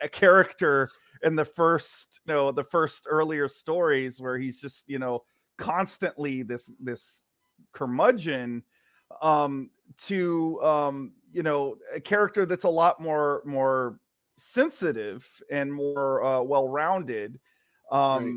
a 0.00 0.08
character 0.08 0.90
in 1.22 1.34
the 1.34 1.44
first 1.44 2.20
you 2.26 2.34
know 2.34 2.52
the 2.52 2.64
first 2.64 3.04
earlier 3.08 3.48
stories 3.48 4.20
where 4.20 4.38
he's 4.38 4.58
just 4.58 4.88
you 4.88 4.98
know 4.98 5.22
constantly 5.56 6.42
this 6.42 6.70
this 6.80 7.24
curmudgeon 7.72 8.62
um 9.22 9.70
to 9.96 10.62
um 10.62 11.12
you 11.32 11.42
know 11.42 11.76
a 11.94 12.00
character 12.00 12.46
that's 12.46 12.64
a 12.64 12.68
lot 12.68 13.00
more 13.00 13.42
more 13.44 13.98
sensitive 14.36 15.26
and 15.50 15.72
more 15.72 16.22
uh, 16.22 16.40
well-rounded 16.40 17.40
um 17.90 18.24
right. 18.24 18.34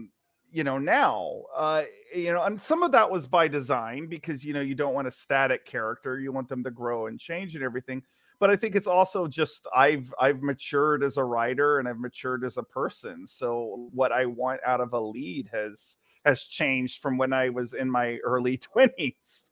you 0.52 0.64
know 0.64 0.80
now 0.80 1.42
uh 1.56 1.84
you 2.16 2.34
know 2.34 2.42
and 2.44 2.60
some 2.60 2.82
of 2.82 2.92
that 2.92 3.10
was 3.10 3.28
by 3.28 3.48
design 3.48 4.08
because 4.08 4.44
you 4.44 4.54
know 4.54 4.62
you 4.62 4.74
don't 4.74 4.96
want 4.96 5.08
a 5.08 5.12
static 5.12 5.66
character 5.66 6.20
you 6.20 6.32
want 6.32 6.50
them 6.50 6.64
to 6.64 6.72
grow 6.72 7.06
and 7.06 7.20
change 7.20 7.54
and 7.54 7.64
everything 7.64 8.02
but 8.42 8.50
i 8.50 8.56
think 8.56 8.76
it's 8.76 8.88
also 8.88 9.26
just 9.28 9.66
i've 9.74 10.14
i've 10.20 10.44
matured 10.44 11.02
as 11.02 11.16
a 11.16 11.24
writer 11.24 11.80
and 11.80 11.88
i've 11.88 12.00
matured 12.00 12.44
as 12.44 12.58
a 12.58 12.64
person 12.64 13.26
so 13.26 13.88
what 13.94 14.12
i 14.12 14.26
want 14.26 14.60
out 14.66 14.82
of 14.82 14.92
a 14.92 15.00
lead 15.00 15.50
has 15.54 15.96
has 16.26 16.44
changed 16.44 17.02
from 17.02 17.18
when 17.18 17.32
i 17.32 17.48
was 17.48 17.74
in 17.74 17.90
my 17.90 18.18
early 18.26 18.58
20s 18.76 19.52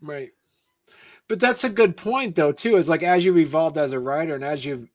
right 0.00 0.30
but 1.28 1.38
that's 1.38 1.64
a 1.64 1.68
good 1.68 1.96
point, 1.96 2.34
though, 2.34 2.52
too. 2.52 2.76
Is 2.76 2.88
like 2.88 3.02
as 3.02 3.24
you've 3.24 3.38
evolved 3.38 3.76
as 3.76 3.92
a 3.92 4.00
writer 4.00 4.34
and 4.34 4.44
as 4.44 4.64
you've 4.64 4.88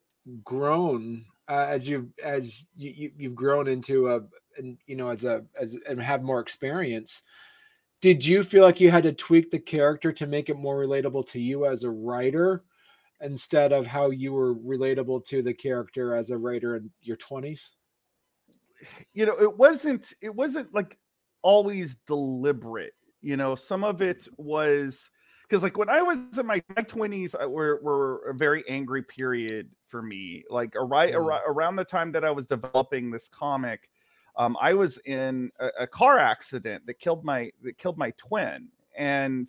grown, 0.44 1.26
uh, 1.48 1.68
as 1.70 1.88
you've 1.88 2.08
as 2.24 2.66
you, 2.76 3.12
you 3.16 3.30
have 3.30 3.36
grown 3.36 3.68
into 3.68 4.10
a, 4.10 4.22
and 4.58 4.78
you 4.88 4.96
know, 4.96 5.10
as 5.10 5.26
a 5.26 5.46
as 5.60 5.78
and 5.88 6.02
have 6.02 6.24
more 6.24 6.40
experience. 6.40 7.22
Did 8.02 8.26
you 8.26 8.44
feel 8.44 8.64
like 8.64 8.82
you 8.82 8.92
had 8.92 9.04
to 9.04 9.14
tweak 9.14 9.50
the 9.50 9.60
character 9.60 10.12
to 10.12 10.28
make 10.28 10.50
it 10.50 10.58
more 10.58 10.84
relatable 10.84 11.26
to 11.28 11.40
you 11.40 11.68
as 11.68 11.84
a 11.84 11.90
writer, 11.90 12.64
instead 13.24 13.72
of 13.72 13.88
how 13.88 14.10
you 14.10 14.34
were 14.34 14.56
relatable 14.56 15.25
to 15.25 15.42
the 15.42 15.53
character 15.53 16.15
as 16.15 16.32
a 16.32 16.38
writer 16.38 16.75
in 16.75 16.92
your 17.01 17.18
twenties? 17.18 17.75
You 19.13 19.25
know, 19.25 19.39
it 19.39 19.58
wasn't. 19.58 20.13
It 20.22 20.36
wasn't 20.36 20.74
like 20.74 20.98
always 21.42 21.96
deliberate. 22.08 22.94
You 23.22 23.38
know, 23.38 23.56
some 23.56 23.84
of 23.84 24.01
it 24.01 24.27
was 24.38 25.10
because 25.48 25.63
like 25.63 25.77
when 25.77 25.89
I 25.89 26.01
was 26.01 26.18
in 26.38 26.48
my, 26.48 26.63
my 26.75 26.82
20s, 26.82 27.36
uh, 27.42 27.48
were, 27.48 27.80
were 27.84 28.30
a 28.30 28.34
very 28.34 28.63
angry 28.68 29.03
period 29.03 29.70
for 29.88 30.01
me. 30.01 30.44
Like 30.50 30.74
right 30.75 31.13
mm. 31.13 31.42
around 31.48 31.75
the 31.75 31.86
time 31.86 32.12
that 32.13 32.25
I 32.25 32.32
was 32.32 32.48
developing 32.48 33.12
this 33.12 33.27
comic, 33.30 33.89
um, 34.36 34.58
I 34.60 34.74
was 34.74 34.98
in 35.06 35.51
a, 35.60 35.70
a, 35.82 35.88
car 35.88 36.18
accident 36.18 36.88
that 36.88 37.00
killed 37.00 37.24
my 37.24 37.51
that 37.62 37.77
killed 37.77 38.00
my 38.00 38.12
twin, 38.18 38.70
and 38.98 39.48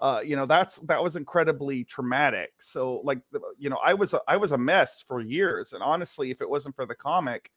uh, 0.00 0.22
you 0.24 0.36
know 0.36 0.46
that's 0.46 0.76
that 0.84 1.02
was 1.02 1.16
incredibly 1.16 1.84
traumatic. 1.84 2.50
So 2.58 3.00
like 3.04 3.20
you 3.58 3.70
know 3.70 3.78
I 3.84 3.94
was 3.94 4.14
a, 4.14 4.20
I 4.26 4.36
was 4.36 4.52
a 4.52 4.58
mess 4.58 5.04
for 5.06 5.20
years, 5.20 5.72
and 5.72 5.82
honestly, 5.82 6.30
if 6.30 6.40
it 6.40 6.48
wasn't 6.48 6.76
for 6.76 6.86
the 6.86 6.94
comic, 6.94 7.50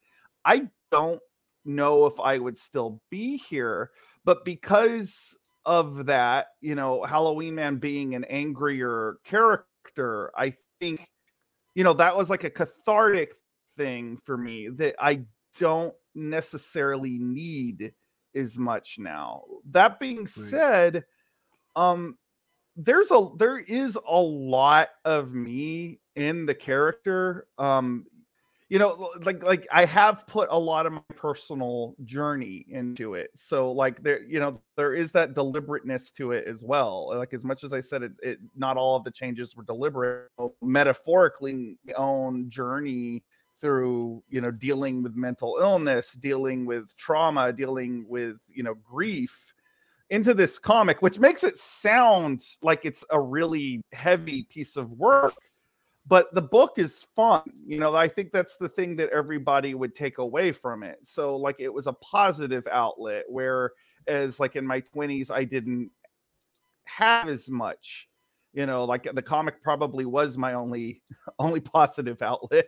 I 0.44 0.70
don't 0.92 1.22
know 1.66 2.06
if 2.06 2.20
I 2.20 2.38
would 2.38 2.58
still 2.58 3.02
be 3.10 3.38
here. 3.38 3.92
But 4.26 4.46
because 4.46 5.38
of 5.66 6.06
that, 6.08 6.48
you 6.62 6.76
know, 6.76 7.04
Halloween 7.04 7.56
Man 7.56 7.78
being 7.78 8.16
an 8.16 8.24
angrier 8.26 9.18
character, 9.24 10.32
I 10.38 10.54
think, 10.80 11.08
you 11.76 11.84
know, 11.84 11.94
that 11.94 12.16
was 12.16 12.30
like 12.30 12.44
a 12.44 12.50
cathartic 12.50 13.34
thing 13.78 14.18
for 14.18 14.38
me 14.38 14.70
that 14.70 14.96
I 15.00 15.22
don't 15.60 15.94
necessarily 16.16 17.18
need 17.20 17.94
as 18.36 18.58
much 18.58 18.96
now. 19.00 19.44
That 19.72 20.00
being 20.00 20.20
right. 20.20 20.30
said, 20.30 21.06
um, 21.76 22.18
there's 22.76 23.12
a 23.12 23.30
there 23.38 23.60
is 23.60 23.98
a 24.08 24.22
lot 24.22 24.90
of 25.06 25.34
me 25.34 26.00
in 26.16 26.46
the 26.46 26.56
character. 26.56 27.48
Um, 27.58 28.06
you 28.74 28.80
know 28.80 29.12
like 29.22 29.44
like 29.44 29.68
i 29.72 29.86
have 29.86 30.26
put 30.26 30.48
a 30.50 30.58
lot 30.58 30.88
of 30.88 30.94
my 30.94 31.02
personal 31.16 31.96
journey 32.06 32.66
into 32.70 33.14
it 33.14 33.30
so 33.36 33.72
like 33.72 34.02
there 34.02 34.24
you 34.24 34.40
know 34.40 34.60
there 34.76 34.96
is 34.96 35.12
that 35.12 35.36
deliberateness 35.36 36.10
to 36.10 36.32
it 36.32 36.48
as 36.48 36.64
well 36.64 37.16
like 37.16 37.36
as 37.36 37.46
much 37.46 37.64
as 37.64 37.72
i 37.72 37.80
said 37.80 38.02
it, 38.02 38.14
it 38.24 38.40
not 38.56 38.76
all 38.76 38.96
of 38.96 39.04
the 39.04 39.12
changes 39.12 39.56
were 39.56 39.64
deliberate 39.64 40.28
metaphorically 40.64 41.78
own 41.98 42.50
journey 42.50 43.24
through 43.62 44.24
you 44.28 44.42
know 44.42 44.50
dealing 44.50 45.04
with 45.04 45.16
mental 45.16 45.60
illness 45.62 46.14
dealing 46.14 46.66
with 46.66 46.98
trauma 46.98 47.54
dealing 47.54 48.04
with 48.10 48.38
you 48.48 48.64
know 48.64 48.74
grief 48.74 49.53
into 50.14 50.36
this 50.36 50.60
comic 50.60 51.02
which 51.02 51.18
makes 51.18 51.44
it 51.44 51.58
sound 51.58 52.44
like 52.62 52.86
it's 52.86 53.04
a 53.10 53.20
really 53.20 53.82
heavy 53.94 54.44
piece 54.44 54.78
of 54.78 54.92
work 54.92 55.34
but 56.06 56.32
the 56.36 56.42
book 56.42 56.74
is 56.78 57.08
fun 57.16 57.42
you 57.66 57.80
know 57.80 57.96
i 57.96 58.08
think 58.08 58.32
that's 58.32 58.56
the 58.58 58.70
thing 58.70 58.96
that 58.96 59.10
everybody 59.10 59.74
would 59.74 59.96
take 59.96 60.20
away 60.20 60.52
from 60.52 60.84
it. 60.84 61.00
So 61.04 61.36
like 61.36 61.56
it 61.58 61.74
was 61.74 61.88
a 61.88 61.94
positive 61.94 62.68
outlet 62.72 63.24
where 63.28 63.72
as 64.06 64.40
like 64.40 64.56
in 64.56 64.68
my 64.68 64.82
20s 64.82 65.32
i 65.32 65.44
didn't 65.44 65.90
have 66.84 67.28
as 67.28 67.50
much 67.50 68.08
you 68.54 68.68
know 68.68 68.86
like 68.86 69.08
the 69.16 69.22
comic 69.22 69.64
probably 69.64 70.06
was 70.06 70.38
my 70.38 70.54
only 70.54 71.02
only 71.40 71.60
positive 71.60 72.22
outlet 72.22 72.68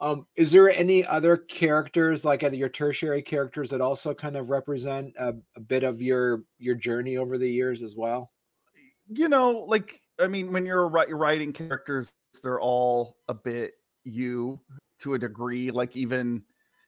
um 0.00 0.26
is 0.36 0.52
there 0.52 0.70
any 0.70 1.04
other 1.06 1.36
characters 1.36 2.24
like 2.24 2.42
your 2.42 2.68
tertiary 2.68 3.22
characters 3.22 3.70
that 3.70 3.80
also 3.80 4.12
kind 4.12 4.36
of 4.36 4.50
represent 4.50 5.14
a, 5.18 5.34
a 5.56 5.60
bit 5.60 5.84
of 5.84 6.02
your 6.02 6.42
your 6.58 6.74
journey 6.74 7.16
over 7.16 7.38
the 7.38 7.50
years 7.50 7.82
as 7.82 7.96
well? 7.96 8.30
You 9.08 9.28
know 9.28 9.64
like 9.68 10.00
i 10.18 10.26
mean 10.26 10.52
when 10.52 10.64
you're 10.64 10.88
writing 10.88 11.52
characters 11.52 12.10
they're 12.42 12.60
all 12.60 13.16
a 13.28 13.34
bit 13.34 13.72
you 14.04 14.60
to 15.00 15.14
a 15.14 15.18
degree 15.18 15.70
like 15.70 15.96
even 15.96 16.42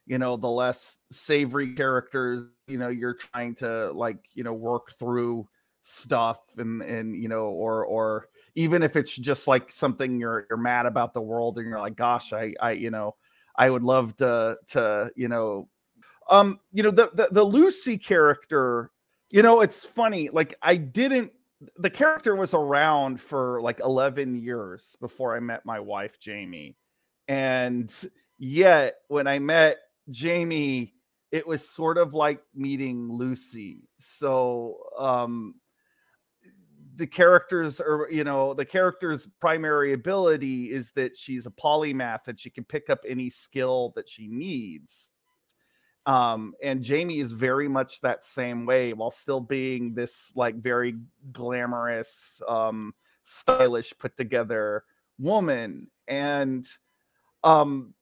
you 0.05 0.17
know 0.17 0.37
the 0.37 0.47
less 0.47 0.97
savory 1.11 1.73
characters 1.73 2.45
you 2.67 2.77
know 2.77 2.87
you're 2.87 3.13
trying 3.13 3.53
to 3.55 3.91
like 3.91 4.17
you 4.33 4.43
know 4.43 4.53
work 4.53 4.91
through 4.97 5.47
stuff 5.87 6.41
and 6.57 6.81
and 6.81 7.15
you 7.15 7.29
know 7.29 7.45
or 7.45 7.85
or 7.85 8.27
even 8.55 8.83
if 8.83 8.95
it's 8.95 9.15
just 9.15 9.47
like 9.47 9.71
something 9.71 10.19
you're 10.19 10.45
you're 10.49 10.57
mad 10.57 10.85
about 10.85 11.13
the 11.13 11.21
world 11.21 11.57
and 11.57 11.67
you're 11.67 11.79
like 11.79 11.95
gosh 11.95 12.33
i 12.33 12.53
i 12.59 12.71
you 12.71 12.91
know 12.91 13.15
i 13.55 13.69
would 13.69 13.83
love 13.83 14.15
to 14.17 14.57
to 14.67 15.09
you 15.15 15.29
know 15.29 15.69
um 16.29 16.59
you 16.73 16.83
know 16.83 16.91
the 16.91 17.09
the, 17.13 17.29
the 17.31 17.43
lucy 17.43 17.97
character 17.97 18.91
you 19.31 19.41
know 19.41 19.61
it's 19.61 19.85
funny 19.85 20.27
like 20.29 20.55
i 20.61 20.75
didn't 20.75 21.31
the 21.77 21.89
character 21.89 22.35
was 22.35 22.53
around 22.53 23.19
for 23.19 23.61
like 23.61 23.79
11 23.79 24.35
years 24.35 24.95
before 24.99 25.35
I 25.35 25.39
met 25.39 25.65
my 25.65 25.79
wife, 25.79 26.19
Jamie. 26.19 26.77
And 27.27 27.93
yet, 28.37 28.95
when 29.07 29.27
I 29.27 29.39
met 29.39 29.77
Jamie, 30.09 30.93
it 31.31 31.47
was 31.47 31.67
sort 31.67 31.97
of 31.97 32.13
like 32.13 32.41
meeting 32.53 33.11
Lucy. 33.11 33.89
So, 33.99 34.77
um, 34.97 35.55
the 36.97 37.07
characters 37.07 37.79
are, 37.79 38.07
you 38.11 38.23
know, 38.23 38.53
the 38.53 38.65
character's 38.65 39.27
primary 39.39 39.93
ability 39.93 40.71
is 40.71 40.91
that 40.93 41.15
she's 41.15 41.45
a 41.45 41.51
polymath, 41.51 42.23
that 42.25 42.39
she 42.39 42.49
can 42.49 42.63
pick 42.63 42.89
up 42.89 42.99
any 43.07 43.29
skill 43.29 43.93
that 43.95 44.09
she 44.09 44.27
needs. 44.27 45.11
Um, 46.07 46.53
and 46.63 46.81
Jamie 46.81 47.19
is 47.19 47.31
very 47.33 47.67
much 47.67 48.01
that 48.01 48.23
same 48.23 48.65
way 48.65 48.93
while 48.93 49.11
still 49.11 49.41
being 49.41 49.93
this 49.93 50.31
like 50.35 50.55
very 50.55 50.95
glamorous, 51.31 52.41
um, 52.47 52.93
stylish, 53.23 53.93
put 53.99 54.17
together 54.17 54.83
woman. 55.19 55.87
And 56.07 56.65
um, 57.43 57.93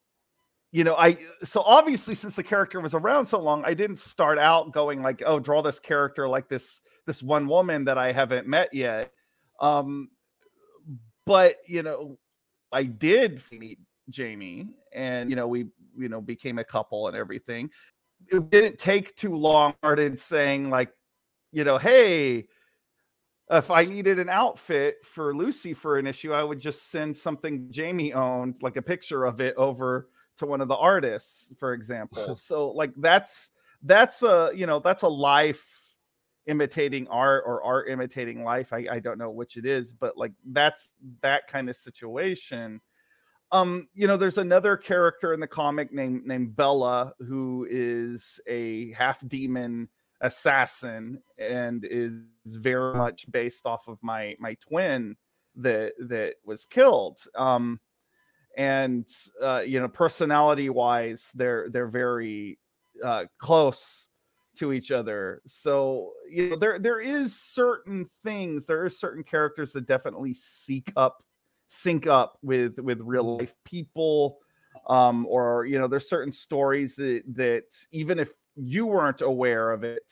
you 0.71 0.83
know, 0.83 0.95
I 0.95 1.17
so 1.41 1.61
obviously 1.61 2.15
since 2.15 2.35
the 2.35 2.43
character 2.43 2.79
was 2.79 2.93
around 2.93 3.25
so 3.25 3.41
long, 3.41 3.63
I 3.65 3.73
didn't 3.73 3.99
start 3.99 4.37
out 4.37 4.71
going 4.71 5.01
like, 5.01 5.23
oh, 5.25 5.39
draw 5.39 5.61
this 5.61 5.79
character 5.79 6.29
like 6.29 6.47
this 6.47 6.81
this 7.05 7.21
one 7.21 7.47
woman 7.47 7.85
that 7.85 7.97
I 7.97 8.11
haven't 8.11 8.47
met 8.47 8.73
yet. 8.73 9.11
Um, 9.59 10.09
but 11.25 11.57
you 11.65 11.83
know, 11.83 12.17
I 12.71 12.83
did 12.83 13.41
meet 13.51 13.79
Jamie, 14.09 14.67
and 14.93 15.29
you 15.29 15.35
know, 15.35 15.47
we 15.47 15.67
you 15.97 16.09
know 16.09 16.21
became 16.21 16.59
a 16.59 16.63
couple 16.63 17.07
and 17.07 17.15
everything. 17.15 17.69
It 18.27 18.49
didn't 18.49 18.77
take 18.77 19.15
too 19.15 19.35
long. 19.35 19.75
Started 19.79 20.19
saying 20.19 20.69
like, 20.69 20.91
you 21.51 21.63
know, 21.63 21.77
hey, 21.77 22.47
if 23.49 23.69
I 23.69 23.85
needed 23.85 24.19
an 24.19 24.29
outfit 24.29 24.97
for 25.03 25.35
Lucy 25.35 25.73
for 25.73 25.97
an 25.97 26.07
issue, 26.07 26.33
I 26.33 26.43
would 26.43 26.59
just 26.59 26.89
send 26.89 27.15
something 27.15 27.67
Jamie 27.71 28.13
owned, 28.13 28.55
like 28.61 28.77
a 28.77 28.81
picture 28.81 29.25
of 29.25 29.41
it, 29.41 29.55
over 29.55 30.09
to 30.37 30.45
one 30.45 30.61
of 30.61 30.67
the 30.67 30.75
artists, 30.75 31.53
for 31.59 31.73
example. 31.73 32.35
so 32.35 32.69
like 32.69 32.93
that's 32.97 33.51
that's 33.83 34.23
a 34.23 34.51
you 34.55 34.65
know 34.65 34.79
that's 34.79 35.03
a 35.03 35.07
life 35.07 35.84
imitating 36.47 37.07
art 37.07 37.43
or 37.45 37.63
art 37.63 37.89
imitating 37.89 38.43
life. 38.43 38.73
I, 38.73 38.85
I 38.91 38.99
don't 38.99 39.17
know 39.17 39.31
which 39.31 39.57
it 39.57 39.65
is, 39.65 39.93
but 39.93 40.17
like 40.17 40.33
that's 40.45 40.91
that 41.21 41.47
kind 41.47 41.69
of 41.69 41.75
situation. 41.75 42.81
Um, 43.51 43.85
you 43.93 44.07
know, 44.07 44.17
there's 44.17 44.37
another 44.37 44.75
character 44.75 45.33
in 45.33 45.39
the 45.39 45.47
comic 45.47 45.93
named 45.93 46.25
named 46.25 46.55
Bella 46.55 47.13
who 47.19 47.67
is 47.69 48.39
a 48.47 48.91
half 48.93 49.25
demon 49.27 49.89
assassin 50.21 51.21
and 51.37 51.85
is 51.89 52.13
very 52.45 52.95
much 52.95 53.29
based 53.31 53.65
off 53.65 53.87
of 53.87 54.01
my 54.01 54.35
my 54.39 54.55
twin 54.55 55.15
that 55.55 55.93
that 55.99 56.35
was 56.43 56.65
killed. 56.65 57.19
Um, 57.35 57.79
and 58.57 59.07
uh, 59.41 59.63
you 59.65 59.79
know 59.79 59.87
personality 59.87 60.69
wise 60.69 61.29
they're 61.35 61.69
they're 61.69 61.87
very 61.87 62.57
uh, 63.03 63.25
close 63.37 64.07
to 64.57 64.73
each 64.73 64.91
other. 64.91 65.41
So 65.47 66.13
you 66.29 66.51
know 66.51 66.55
there 66.57 66.79
there 66.79 66.99
is 66.99 67.39
certain 67.39 68.05
things 68.23 68.65
there 68.65 68.83
are 68.83 68.89
certain 68.89 69.23
characters 69.23 69.71
that 69.73 69.85
definitely 69.85 70.33
seek 70.33 70.91
up 70.95 71.23
sync 71.67 72.07
up 72.07 72.37
with 72.41 72.79
with 72.79 72.99
real 73.01 73.37
life 73.37 73.55
people 73.63 74.37
um 74.87 75.25
or 75.27 75.65
you 75.65 75.79
know 75.79 75.87
there's 75.87 76.07
certain 76.07 76.31
stories 76.31 76.95
that 76.95 77.23
that 77.27 77.63
even 77.91 78.19
if 78.19 78.31
you 78.55 78.85
weren't 78.85 79.21
aware 79.21 79.71
of 79.71 79.83
it 79.83 80.03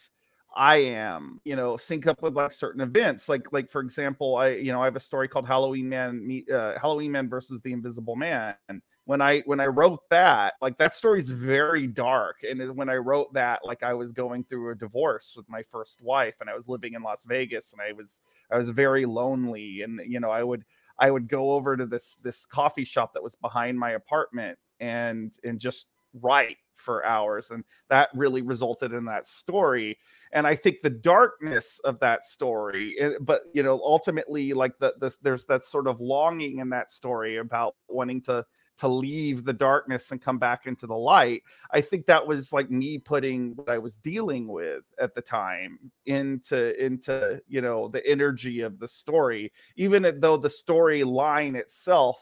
I 0.55 0.75
am, 0.77 1.41
you 1.43 1.55
know, 1.55 1.77
sync 1.77 2.05
up 2.05 2.21
with 2.21 2.35
like 2.35 2.51
certain 2.51 2.81
events. 2.81 3.27
Like, 3.27 3.51
like 3.51 3.71
for 3.71 3.81
example, 3.81 4.35
I, 4.35 4.49
you 4.49 4.71
know, 4.71 4.81
I 4.81 4.85
have 4.85 4.95
a 4.95 4.99
story 4.99 5.27
called 5.27 5.47
Halloween 5.47 5.89
Man, 5.89 6.43
uh, 6.53 6.77
Halloween 6.79 7.11
Man 7.11 7.27
versus 7.27 7.59
the 7.61 7.73
Invisible 7.73 8.15
Man. 8.15 8.53
And 8.69 8.81
when 9.05 9.21
I 9.21 9.41
when 9.45 9.59
I 9.59 9.65
wrote 9.65 10.01
that, 10.11 10.53
like 10.61 10.77
that 10.77 10.93
story 10.93 11.19
is 11.19 11.29
very 11.29 11.87
dark. 11.87 12.37
And 12.47 12.75
when 12.75 12.87
I 12.87 12.95
wrote 12.95 13.33
that, 13.33 13.61
like 13.65 13.81
I 13.81 13.93
was 13.95 14.11
going 14.11 14.43
through 14.43 14.71
a 14.71 14.75
divorce 14.75 15.33
with 15.35 15.49
my 15.49 15.63
first 15.63 16.01
wife, 16.01 16.35
and 16.39 16.49
I 16.49 16.55
was 16.55 16.67
living 16.67 16.93
in 16.93 17.01
Las 17.01 17.23
Vegas, 17.25 17.73
and 17.73 17.81
I 17.81 17.91
was 17.93 18.21
I 18.51 18.57
was 18.57 18.69
very 18.69 19.05
lonely. 19.05 19.81
And 19.81 20.01
you 20.05 20.19
know, 20.19 20.29
I 20.29 20.43
would 20.43 20.65
I 20.99 21.09
would 21.09 21.27
go 21.27 21.53
over 21.53 21.75
to 21.75 21.87
this 21.87 22.17
this 22.17 22.45
coffee 22.45 22.85
shop 22.85 23.13
that 23.13 23.23
was 23.23 23.35
behind 23.35 23.79
my 23.79 23.91
apartment 23.91 24.59
and 24.79 25.33
and 25.43 25.59
just 25.59 25.87
write 26.21 26.57
for 26.75 27.05
hours 27.05 27.51
and 27.51 27.63
that 27.89 28.09
really 28.13 28.41
resulted 28.41 28.93
in 28.93 29.05
that 29.05 29.27
story 29.27 29.97
and 30.31 30.45
i 30.47 30.55
think 30.55 30.81
the 30.81 30.89
darkness 30.89 31.79
of 31.83 31.99
that 31.99 32.25
story 32.25 32.95
eh, 32.99 33.13
but 33.21 33.43
you 33.53 33.63
know 33.63 33.79
ultimately 33.83 34.53
like 34.53 34.77
the, 34.79 34.93
the 34.99 35.15
there's 35.21 35.45
that 35.45 35.63
sort 35.63 35.87
of 35.87 35.99
longing 35.99 36.59
in 36.59 36.69
that 36.69 36.91
story 36.91 37.37
about 37.37 37.75
wanting 37.87 38.21
to 38.21 38.45
to 38.75 38.87
leave 38.87 39.45
the 39.45 39.53
darkness 39.53 40.11
and 40.11 40.21
come 40.21 40.39
back 40.39 40.65
into 40.65 40.87
the 40.87 40.95
light 40.95 41.43
i 41.71 41.79
think 41.79 42.05
that 42.05 42.25
was 42.25 42.51
like 42.51 42.71
me 42.71 42.97
putting 42.97 43.51
what 43.55 43.69
i 43.69 43.77
was 43.77 43.97
dealing 43.97 44.47
with 44.47 44.83
at 44.99 45.13
the 45.13 45.21
time 45.21 45.77
into 46.05 46.83
into 46.83 47.41
you 47.47 47.61
know 47.61 47.87
the 47.87 48.05
energy 48.07 48.61
of 48.61 48.79
the 48.79 48.87
story 48.87 49.51
even 49.75 50.11
though 50.19 50.37
the 50.37 50.49
storyline 50.49 51.55
itself 51.55 52.17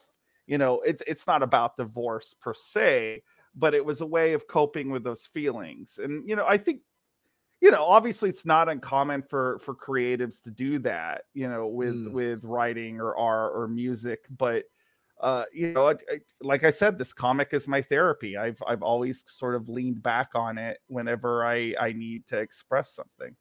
you 0.46 0.58
know 0.58 0.82
it's 0.82 1.02
it's 1.08 1.26
not 1.28 1.42
about 1.42 1.78
divorce 1.78 2.36
per 2.40 2.54
se 2.54 3.24
but 3.56 3.74
it 3.74 3.86
was 3.86 4.02
a 4.02 4.06
way 4.06 4.34
of 4.34 4.48
coping 4.48 4.92
with 4.92 5.04
those 5.04 5.26
feelings. 5.26 6.00
And 6.02 6.28
you 6.28 6.36
know, 6.36 6.46
I 6.48 6.58
think 6.58 6.82
you 7.62 7.70
know, 7.70 7.84
obviously 7.84 8.30
it's 8.30 8.46
not 8.46 8.70
uncommon 8.70 9.22
for 9.22 9.60
for 9.60 9.76
creatives 9.76 10.42
to 10.44 10.52
do 10.52 10.80
that, 10.80 11.24
you 11.34 11.48
know, 11.48 11.68
with 11.68 11.96
mm. 11.96 12.12
with 12.12 12.44
writing 12.44 13.00
or 13.00 13.16
art 13.16 13.54
or 13.56 13.68
music, 13.68 14.26
but 14.36 14.64
uh, 15.22 15.46
you 15.54 15.72
know, 15.72 15.96
like 16.42 16.64
I 16.64 16.72
said, 16.72 16.98
this 16.98 17.14
comic 17.14 17.50
is 17.52 17.68
my 17.68 17.82
therapy. 17.82 18.38
I've 18.38 18.62
I've 18.68 18.82
always 18.82 19.24
sort 19.28 19.54
of 19.54 19.70
leaned 19.70 20.02
back 20.02 20.30
on 20.34 20.58
it 20.58 20.80
whenever 20.88 21.46
I 21.46 21.76
I 21.80 21.94
need 21.94 22.26
to 22.28 22.40
express 22.40 22.96
something. 22.96 23.36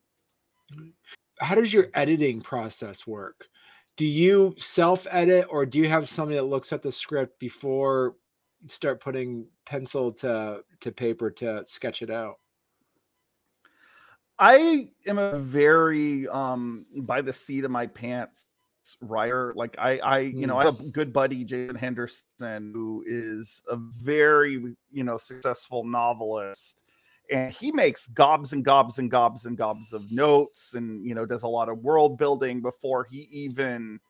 How 1.40 1.54
does 1.54 1.72
your 1.72 1.88
editing 1.94 2.42
process 2.42 3.06
work? 3.06 3.46
Do 3.96 4.04
you 4.04 4.54
self 4.58 5.06
edit 5.10 5.46
or 5.48 5.64
do 5.64 5.78
you 5.78 5.88
have 5.88 6.06
somebody 6.08 6.36
that 6.36 6.44
looks 6.44 6.74
at 6.74 6.82
the 6.82 6.92
script 6.92 7.38
before 7.38 8.14
start 8.66 9.00
putting 9.00 9.46
pencil 9.66 10.12
to 10.12 10.62
to 10.80 10.92
paper 10.92 11.30
to 11.30 11.62
sketch 11.66 12.02
it 12.02 12.10
out? 12.10 12.36
I 14.38 14.88
am 15.06 15.18
a 15.18 15.36
very 15.36 16.28
um 16.28 16.86
by 17.02 17.20
the 17.20 17.32
seat 17.32 17.64
of 17.64 17.70
my 17.70 17.86
pants 17.86 18.46
writer. 19.00 19.52
Like 19.54 19.76
I 19.78 19.98
I 19.98 20.18
you 20.18 20.46
know, 20.46 20.56
I 20.56 20.64
have 20.64 20.80
a 20.80 20.84
good 20.84 21.12
buddy 21.12 21.44
Jason 21.44 21.76
Henderson 21.76 22.72
who 22.74 23.04
is 23.06 23.62
a 23.68 23.76
very, 23.76 24.74
you 24.90 25.04
know, 25.04 25.18
successful 25.18 25.84
novelist 25.84 26.82
and 27.30 27.52
he 27.52 27.70
makes 27.72 28.08
gobs 28.08 28.52
and 28.52 28.64
gobs 28.64 28.98
and 28.98 29.10
gobs 29.10 29.46
and 29.46 29.56
gobs 29.56 29.92
of 29.92 30.10
notes 30.10 30.74
and 30.74 31.06
you 31.06 31.14
know 31.14 31.24
does 31.24 31.42
a 31.42 31.48
lot 31.48 31.68
of 31.68 31.78
world 31.78 32.18
building 32.18 32.60
before 32.60 33.04
he 33.04 33.28
even 33.30 34.00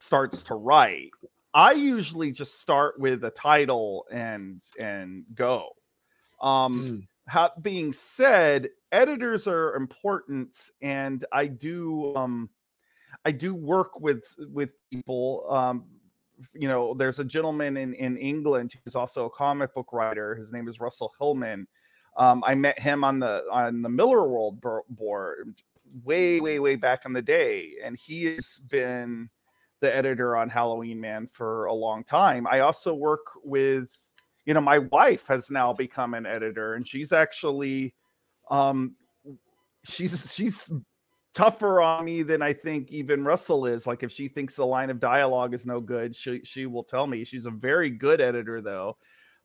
starts 0.00 0.42
to 0.42 0.54
write 0.54 1.10
I 1.54 1.72
usually 1.72 2.32
just 2.32 2.60
start 2.60 2.98
with 2.98 3.24
a 3.24 3.30
title 3.30 4.06
and 4.10 4.62
and 4.80 5.24
go. 5.34 5.70
Um 6.40 7.06
mm. 7.30 7.62
being 7.62 7.92
said, 7.92 8.70
editors 8.90 9.46
are 9.46 9.74
important 9.74 10.56
and 10.80 11.24
I 11.32 11.46
do 11.46 12.14
um 12.16 12.50
I 13.24 13.32
do 13.32 13.54
work 13.54 14.00
with 14.00 14.24
with 14.50 14.70
people 14.90 15.46
um 15.50 15.84
you 16.54 16.68
know 16.68 16.94
there's 16.94 17.18
a 17.18 17.24
gentleman 17.24 17.76
in 17.76 17.94
in 17.94 18.16
England 18.16 18.74
who's 18.84 18.96
also 18.96 19.26
a 19.26 19.30
comic 19.30 19.74
book 19.74 19.92
writer 19.92 20.34
his 20.34 20.52
name 20.52 20.68
is 20.68 20.80
Russell 20.80 21.12
Hillman 21.18 21.66
um, 22.16 22.44
I 22.46 22.54
met 22.54 22.78
him 22.78 23.04
on 23.04 23.20
the 23.20 23.44
on 23.50 23.82
the 23.82 23.88
Millarworld 23.88 24.60
board 24.88 25.54
way 26.04 26.40
way 26.40 26.58
way 26.58 26.76
back 26.76 27.04
in 27.06 27.12
the 27.12 27.22
day 27.22 27.74
and 27.82 27.96
he 27.96 28.24
has 28.24 28.60
been 28.68 29.30
the 29.82 29.94
editor 29.94 30.36
on 30.36 30.48
Halloween 30.48 30.98
Man 30.98 31.26
for 31.26 31.66
a 31.66 31.74
long 31.74 32.04
time. 32.04 32.46
I 32.46 32.60
also 32.60 32.94
work 32.94 33.26
with, 33.44 33.90
you 34.46 34.54
know, 34.54 34.60
my 34.62 34.78
wife 34.78 35.26
has 35.26 35.50
now 35.50 35.74
become 35.74 36.14
an 36.14 36.24
editor, 36.24 36.74
and 36.74 36.88
she's 36.88 37.12
actually, 37.12 37.94
um, 38.50 38.94
she's 39.84 40.32
she's 40.32 40.70
tougher 41.34 41.82
on 41.82 42.04
me 42.04 42.22
than 42.22 42.40
I 42.40 42.52
think 42.52 42.90
even 42.90 43.24
Russell 43.24 43.66
is. 43.66 43.86
Like 43.86 44.02
if 44.02 44.12
she 44.12 44.28
thinks 44.28 44.54
the 44.54 44.64
line 44.64 44.88
of 44.88 45.00
dialogue 45.00 45.52
is 45.52 45.66
no 45.66 45.80
good, 45.80 46.16
she 46.16 46.40
she 46.44 46.64
will 46.66 46.84
tell 46.84 47.06
me. 47.06 47.24
She's 47.24 47.46
a 47.46 47.50
very 47.50 47.90
good 47.90 48.20
editor 48.20 48.62
though. 48.62 48.96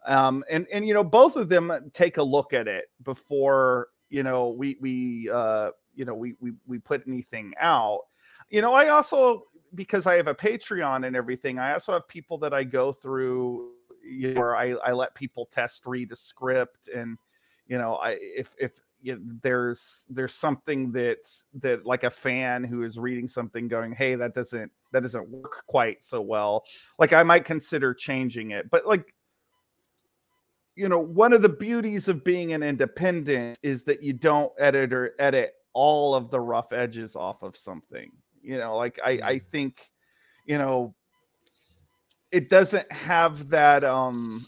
Um, 0.05 0.43
and 0.49 0.67
and 0.71 0.87
you 0.87 0.93
know 0.93 1.03
both 1.03 1.35
of 1.35 1.49
them 1.49 1.91
take 1.93 2.17
a 2.17 2.23
look 2.23 2.53
at 2.53 2.67
it 2.67 2.85
before 3.03 3.89
you 4.09 4.23
know 4.23 4.49
we 4.49 4.77
we 4.79 5.29
uh 5.33 5.71
you 5.95 6.05
know 6.05 6.13
we 6.13 6.35
we 6.39 6.53
we 6.65 6.79
put 6.79 7.03
anything 7.07 7.53
out 7.59 8.01
you 8.49 8.61
know 8.61 8.73
i 8.73 8.87
also 8.87 9.43
because 9.75 10.05
I 10.05 10.15
have 10.15 10.27
a 10.27 10.35
Patreon 10.35 11.05
and 11.05 11.15
everything, 11.15 11.59
I 11.59 11.73
also 11.73 11.93
have 11.93 12.07
people 12.07 12.37
that 12.39 12.53
I 12.53 12.63
go 12.63 12.91
through 12.91 13.71
you 14.07 14.33
know, 14.33 14.39
where 14.39 14.55
I, 14.55 14.73
I 14.83 14.91
let 14.93 15.13
people 15.15 15.45
test 15.45 15.83
read 15.85 16.11
a 16.11 16.15
script 16.15 16.87
and 16.93 17.17
you 17.67 17.77
know 17.77 17.95
I 17.95 18.17
if 18.21 18.55
if 18.57 18.71
you 19.01 19.15
know, 19.15 19.21
there's 19.43 20.05
there's 20.09 20.33
something 20.33 20.91
that 20.93 21.17
that 21.61 21.85
like 21.85 22.03
a 22.03 22.09
fan 22.09 22.63
who 22.63 22.83
is 22.83 22.97
reading 22.97 23.27
something 23.27 23.67
going 23.67 23.91
hey 23.91 24.15
that 24.15 24.33
doesn't 24.33 24.71
that 24.91 25.03
doesn't 25.03 25.29
work 25.29 25.63
quite 25.67 26.03
so 26.03 26.21
well 26.21 26.63
like 26.97 27.13
I 27.13 27.23
might 27.23 27.45
consider 27.45 27.93
changing 27.93 28.51
it 28.51 28.69
but 28.71 28.87
like 28.87 29.13
you 30.75 30.87
know 30.87 30.99
one 30.99 31.33
of 31.33 31.41
the 31.41 31.49
beauties 31.49 32.07
of 32.07 32.23
being 32.23 32.53
an 32.53 32.63
independent 32.63 33.59
is 33.61 33.83
that 33.83 34.01
you 34.01 34.13
don't 34.13 34.51
edit 34.57 34.93
or 34.93 35.13
edit 35.19 35.53
all 35.73 36.15
of 36.15 36.31
the 36.31 36.39
rough 36.39 36.71
edges 36.71 37.15
off 37.15 37.43
of 37.43 37.55
something 37.55 38.11
you 38.47 38.57
know, 38.57 38.77
like 38.77 38.97
I 39.03 39.19
I 39.23 39.39
think, 39.39 39.89
you 40.45 40.57
know, 40.57 40.95
it 42.31 42.49
doesn't 42.49 42.89
have 42.91 43.49
that 43.49 43.83
um 43.83 44.47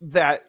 that 0.00 0.46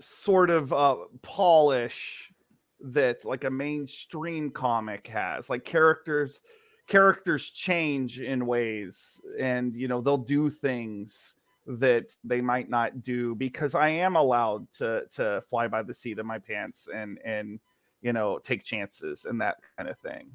sort 0.00 0.50
of 0.50 0.72
uh 0.72 0.96
polish 1.22 2.32
that 2.80 3.24
like 3.24 3.44
a 3.44 3.50
mainstream 3.50 4.50
comic 4.50 5.06
has. 5.06 5.48
Like 5.48 5.64
characters 5.64 6.40
characters 6.88 7.50
change 7.50 8.20
in 8.20 8.46
ways 8.46 9.20
and 9.38 9.74
you 9.74 9.88
know 9.88 10.00
they'll 10.00 10.16
do 10.16 10.50
things 10.50 11.34
that 11.66 12.06
they 12.22 12.40
might 12.40 12.68
not 12.68 13.02
do 13.02 13.34
because 13.34 13.74
I 13.74 13.88
am 13.88 14.16
allowed 14.16 14.72
to 14.74 15.04
to 15.14 15.42
fly 15.48 15.68
by 15.68 15.82
the 15.82 15.94
seat 15.94 16.18
of 16.18 16.26
my 16.26 16.38
pants 16.40 16.88
and 16.92 17.18
and 17.24 17.60
you 18.06 18.12
know 18.12 18.38
take 18.38 18.62
chances 18.62 19.24
and 19.24 19.40
that 19.40 19.56
kind 19.76 19.88
of 19.88 19.98
thing. 19.98 20.30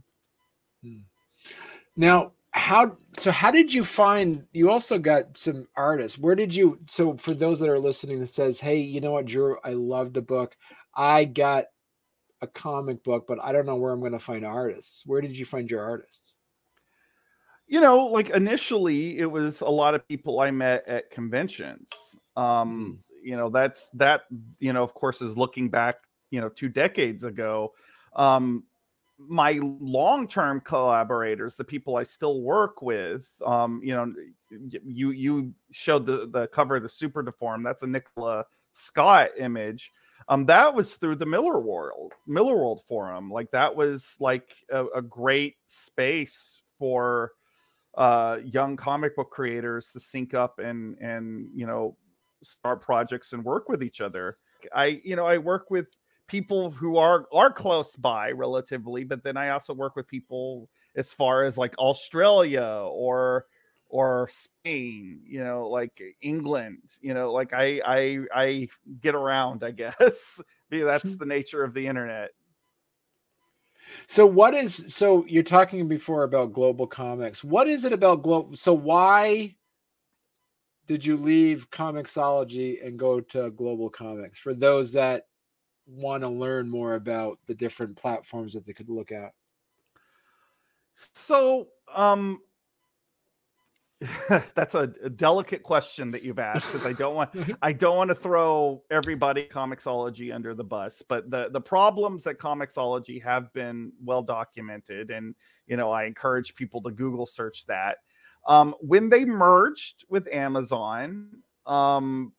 Hmm. 0.83 0.97
Now, 1.95 2.33
how 2.51 2.97
so 3.17 3.31
how 3.31 3.49
did 3.49 3.73
you 3.73 3.81
find 3.83 4.45
you 4.51 4.69
also 4.69 4.99
got 4.99 5.37
some 5.37 5.67
artists 5.77 6.17
where 6.17 6.35
did 6.35 6.53
you 6.53 6.77
so 6.85 7.15
for 7.15 7.33
those 7.33 7.61
that 7.61 7.69
are 7.69 7.79
listening 7.79 8.19
that 8.19 8.27
says 8.27 8.59
hey 8.59 8.77
you 8.77 8.99
know 8.99 9.11
what 9.11 9.25
drew 9.25 9.55
i 9.63 9.69
love 9.69 10.11
the 10.11 10.21
book 10.21 10.57
i 10.93 11.23
got 11.23 11.65
a 12.41 12.47
comic 12.47 13.01
book 13.05 13.25
but 13.25 13.41
i 13.41 13.53
don't 13.53 13.65
know 13.65 13.77
where 13.77 13.93
i'm 13.93 14.01
going 14.01 14.11
to 14.11 14.19
find 14.19 14.45
artists 14.45 15.01
where 15.05 15.21
did 15.21 15.37
you 15.37 15.45
find 15.45 15.71
your 15.71 15.81
artists 15.81 16.39
you 17.67 17.79
know 17.79 18.07
like 18.07 18.29
initially 18.31 19.17
it 19.17 19.31
was 19.31 19.61
a 19.61 19.65
lot 19.69 19.95
of 19.95 20.05
people 20.05 20.41
i 20.41 20.51
met 20.51 20.85
at 20.87 21.09
conventions 21.09 21.89
um 22.35 22.99
mm. 23.15 23.25
you 23.25 23.37
know 23.37 23.49
that's 23.49 23.89
that 23.91 24.23
you 24.59 24.73
know 24.73 24.83
of 24.83 24.93
course 24.93 25.21
is 25.21 25.37
looking 25.37 25.69
back 25.69 25.95
you 26.31 26.41
know 26.41 26.49
two 26.49 26.69
decades 26.69 27.23
ago 27.23 27.71
um 28.15 28.63
my 29.27 29.59
long-term 29.61 30.61
collaborators, 30.61 31.55
the 31.55 31.63
people 31.63 31.95
I 31.95 32.03
still 32.03 32.41
work 32.41 32.81
with, 32.81 33.31
um, 33.45 33.81
you 33.83 33.93
know, 33.93 34.13
you 34.49 35.11
you 35.11 35.53
showed 35.71 36.05
the 36.05 36.27
the 36.27 36.47
cover 36.47 36.77
of 36.77 36.83
the 36.83 36.89
Super 36.89 37.23
Deform. 37.23 37.63
That's 37.63 37.83
a 37.83 37.87
Nicola 37.87 38.45
Scott 38.73 39.29
image. 39.37 39.91
Um, 40.27 40.45
that 40.45 40.73
was 40.73 40.97
through 40.97 41.15
the 41.15 41.25
Millarworld 41.25 42.11
miller 42.27 42.55
world 42.55 42.81
forum. 42.87 43.31
Like 43.31 43.51
that 43.51 43.75
was 43.75 44.15
like 44.19 44.55
a, 44.69 44.85
a 44.87 45.01
great 45.01 45.55
space 45.67 46.61
for 46.77 47.31
uh, 47.97 48.39
young 48.43 48.77
comic 48.77 49.15
book 49.15 49.31
creators 49.31 49.91
to 49.91 49.99
sync 49.99 50.33
up 50.33 50.59
and 50.59 50.97
and 50.99 51.49
you 51.53 51.65
know 51.65 51.97
start 52.43 52.81
projects 52.81 53.33
and 53.33 53.43
work 53.43 53.69
with 53.69 53.83
each 53.83 54.01
other. 54.01 54.37
I 54.73 55.01
you 55.03 55.15
know 55.15 55.25
I 55.25 55.37
work 55.37 55.69
with 55.69 55.87
people 56.31 56.71
who 56.71 56.97
are 56.97 57.27
are 57.33 57.51
close 57.51 57.95
by 57.95 58.31
relatively 58.31 59.03
but 59.03 59.23
then 59.23 59.37
i 59.37 59.49
also 59.49 59.73
work 59.73 59.95
with 59.95 60.07
people 60.07 60.69
as 60.95 61.13
far 61.13 61.43
as 61.43 61.57
like 61.57 61.77
australia 61.77 62.83
or 62.89 63.45
or 63.89 64.29
spain 64.31 65.19
you 65.25 65.43
know 65.43 65.67
like 65.67 66.01
england 66.21 66.79
you 67.01 67.13
know 67.13 67.33
like 67.33 67.53
i 67.53 67.81
i 67.85 68.19
i 68.33 68.67
get 69.01 69.13
around 69.13 69.63
i 69.63 69.71
guess. 69.81 70.41
That's 70.71 71.17
the 71.17 71.25
nature 71.25 71.63
of 71.63 71.73
the 71.73 71.85
internet. 71.85 72.31
So 74.07 74.25
what 74.25 74.53
is 74.53 74.93
so 74.93 75.25
you're 75.27 75.43
talking 75.43 75.87
before 75.87 76.23
about 76.23 76.53
GlobalComix. 76.53 77.43
What 77.43 77.67
is 77.67 77.83
it 77.83 77.91
about 77.91 78.23
global 78.23 78.55
so 78.55 78.73
why 78.73 79.55
did 80.87 81.05
you 81.05 81.17
leave 81.17 81.69
Comixology 81.71 82.85
and 82.85 82.97
go 82.97 83.19
to 83.19 83.51
GlobalComix? 83.51 84.37
For 84.37 84.53
those 84.53 84.93
that 84.93 85.25
want 85.91 86.23
to 86.23 86.29
learn 86.29 86.69
more 86.69 86.95
about 86.95 87.39
the 87.45 87.53
different 87.53 87.97
platforms 87.97 88.53
that 88.53 88.65
they 88.65 88.73
could 88.73 88.89
look 88.89 89.11
at? 89.11 89.33
So, 91.13 91.67
um, 91.93 92.39
that's 94.55 94.73
a, 94.73 94.91
a, 95.03 95.09
delicate 95.09 95.61
question 95.61 96.09
that 96.09 96.23
you've 96.23 96.39
asked 96.39 96.71
because 96.71 96.87
I 96.87 96.93
don't 96.93 97.13
want 97.13 97.29
I 97.61 97.71
don't 97.71 97.97
want 97.97 98.09
to 98.09 98.15
throw 98.15 98.83
everybody 98.89 99.43
Comixology 99.43 100.33
under 100.33 100.55
the 100.55 100.63
bus, 100.63 101.03
but 101.07 101.29
the 101.29 101.49
the 101.51 101.61
problems 101.61 102.25
at 102.25 102.39
Comixology 102.39 103.21
have 103.21 103.53
been 103.53 103.91
well 104.03 104.23
documented, 104.23 105.11
and 105.11 105.35
you 105.67 105.77
know 105.77 105.91
I 105.91 106.05
encourage 106.05 106.55
people 106.55 106.81
to 106.83 106.91
Google 106.91 107.25
search 107.25 107.65
that. 107.67 107.97
Um, 108.47 108.73
when 108.79 109.09
they 109.09 109.23
merged 109.23 110.05
with 110.09 110.27
Amazon, 110.33 111.43
um, 111.67 112.33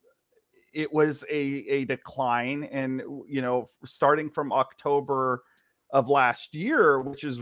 it 0.72 0.92
was 0.92 1.24
a 1.30 1.42
a 1.68 1.84
decline 1.84 2.64
and 2.64 3.02
you 3.26 3.42
know 3.42 3.68
starting 3.84 4.30
from 4.30 4.52
october 4.52 5.42
of 5.90 6.08
last 6.08 6.54
year 6.54 7.00
which 7.00 7.24
is 7.24 7.40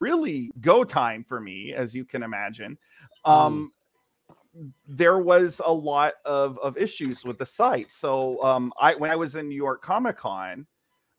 really 0.00 0.50
go 0.60 0.84
time 0.84 1.24
for 1.24 1.40
me 1.40 1.72
as 1.72 1.94
you 1.94 2.04
can 2.04 2.22
imagine. 2.22 2.76
Mm. 3.26 3.32
um 3.32 3.72
there 4.86 5.18
was 5.18 5.60
a 5.64 5.72
lot 5.72 6.14
of 6.24 6.58
of 6.58 6.76
issues 6.76 7.24
with 7.24 7.38
the 7.38 7.46
site. 7.46 7.90
So 7.90 8.42
um 8.42 8.72
i 8.78 8.94
when 8.94 9.10
i 9.10 9.16
was 9.16 9.34
in 9.36 9.48
new 9.48 9.56
york 9.56 9.82
comic 9.82 10.16
con 10.16 10.66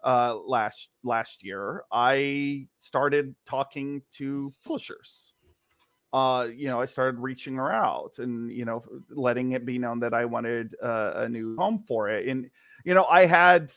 uh 0.04 0.38
last 0.46 0.90
last 1.04 1.44
year 1.44 1.84
i 1.92 2.68
started 2.80 3.36
talking 3.46 4.02
to 4.14 4.54
publishers 4.64 5.35
uh, 6.16 6.48
you 6.56 6.68
know, 6.68 6.80
I 6.80 6.86
started 6.86 7.20
reaching 7.20 7.56
her 7.56 7.70
out 7.70 8.20
and, 8.20 8.50
you 8.50 8.64
know, 8.64 8.86
letting 9.10 9.52
it 9.52 9.66
be 9.66 9.78
known 9.78 10.00
that 10.00 10.14
I 10.14 10.24
wanted 10.24 10.74
uh, 10.82 11.12
a 11.18 11.28
new 11.28 11.58
home 11.58 11.78
for 11.78 12.08
it. 12.08 12.30
And, 12.30 12.50
you 12.86 12.94
know, 12.94 13.04
I 13.04 13.26
had 13.26 13.74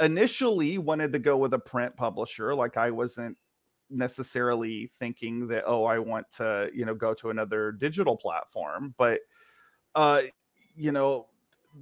initially 0.00 0.78
wanted 0.78 1.12
to 1.12 1.18
go 1.18 1.36
with 1.36 1.52
a 1.52 1.58
print 1.58 1.94
publisher. 1.94 2.54
Like 2.54 2.78
I 2.78 2.90
wasn't 2.90 3.36
necessarily 3.90 4.92
thinking 4.98 5.46
that, 5.48 5.64
oh, 5.66 5.84
I 5.84 5.98
want 5.98 6.24
to, 6.38 6.70
you 6.72 6.86
know, 6.86 6.94
go 6.94 7.12
to 7.12 7.28
another 7.28 7.70
digital 7.70 8.16
platform. 8.16 8.94
But, 8.96 9.20
uh, 9.94 10.22
you 10.74 10.90
know, 10.90 11.26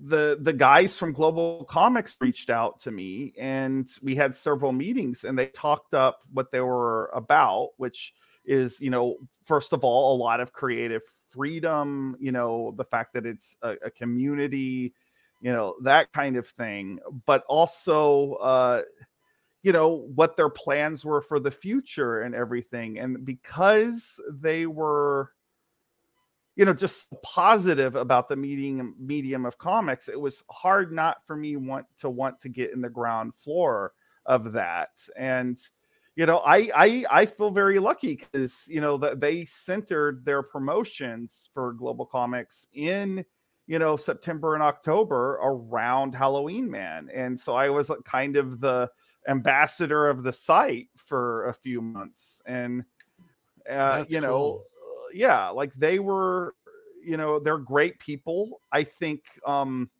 the 0.03 0.37
the 0.41 0.53
guys 0.53 0.99
from 0.99 1.15
GlobalComix 1.15 2.17
reached 2.21 2.51
out 2.51 2.81
to 2.81 2.91
me 2.91 3.35
and 3.39 3.89
we 4.03 4.17
had 4.17 4.35
several 4.35 4.73
meetings 4.73 5.23
and 5.23 5.39
they 5.39 5.47
talked 5.47 5.95
up 5.95 6.23
what 6.33 6.51
they 6.51 6.61
were 6.61 7.11
about 7.15 7.73
which 7.77 8.15
is 8.45 8.81
you 8.81 8.91
know 8.91 9.17
first 9.45 9.73
of 9.73 9.85
all 9.85 10.17
a 10.17 10.23
lot 10.23 10.41
of 10.41 10.53
creative 10.53 11.03
freedom 11.29 12.17
you 12.19 12.33
know 12.33 12.75
the 12.77 12.85
fact 12.85 13.13
that 13.15 13.27
it's 13.27 13.57
a, 13.63 13.77
a 13.85 13.91
community 13.91 14.93
you 15.41 15.53
know 15.53 15.75
that 15.83 16.13
kind 16.13 16.37
of 16.37 16.47
thing 16.47 16.99
but 17.27 17.45
also 17.49 18.35
uh 18.35 18.83
you 19.63 19.73
know 19.73 20.09
what 20.15 20.37
their 20.37 20.51
plans 20.51 21.05
were 21.05 21.21
for 21.21 21.39
the 21.39 21.51
future 21.51 22.23
and 22.23 22.35
everything 22.35 22.99
and 22.99 23.25
because 23.25 24.21
they 24.29 24.67
were 24.67 25.31
you 26.57 26.65
know 26.65 26.75
just 26.75 27.15
positive 27.23 27.95
about 27.97 28.29
the 28.29 28.37
medium 28.37 28.95
medium 28.99 29.47
of 29.47 29.57
comics 29.59 30.09
it 30.09 30.21
was 30.21 30.45
hard 30.51 30.93
not 30.93 31.25
for 31.27 31.37
me 31.37 31.57
want 31.57 31.87
to 31.99 32.11
want 32.11 32.41
to 32.41 32.49
get 32.49 32.73
in 32.73 32.81
the 32.81 32.91
ground 32.91 33.35
floor 33.35 33.93
of 34.27 34.53
that 34.53 34.91
and 35.17 35.59
you 36.15 36.27
know, 36.27 36.39
I 36.39 36.71
I 36.75 37.05
I 37.11 37.27
feel 37.27 37.51
very 37.51 37.79
lucky 37.79 38.17
because 38.17 38.65
you 38.69 38.81
know 38.81 38.97
that 38.99 39.21
they 39.21 39.45
centered 39.47 40.25
their 40.25 40.43
promotions 40.43 41.49
for 41.55 41.75
GlobalComix 41.75 42.67
in 42.75 43.25
you 43.67 43.79
know 43.79 43.97
September 43.97 44.55
and 44.55 44.63
October 44.63 45.39
around 45.43 46.15
Halloween 46.15 46.71
Man, 46.71 47.09
and 47.13 47.39
so 47.39 47.55
I 47.55 47.71
was 47.71 47.91
kind 48.05 48.37
of 48.37 48.61
the 48.61 48.91
ambassador 49.27 50.09
of 50.09 50.23
the 50.23 50.33
site 50.33 50.89
for 50.97 51.47
a 51.47 51.55
few 51.55 51.81
months, 51.81 52.43
and 52.45 52.85
uh, 53.69 54.05
you 54.09 54.21
know, 54.21 54.29
cool. 54.29 54.65
yeah, 55.15 55.49
like 55.49 55.73
they 55.75 55.99
were, 55.99 56.55
you 57.03 57.17
know, 57.17 57.39
they're 57.39 57.59
great 57.59 57.99
people. 57.99 58.61
I 58.71 58.85
think. 58.85 59.23
um 59.47 59.91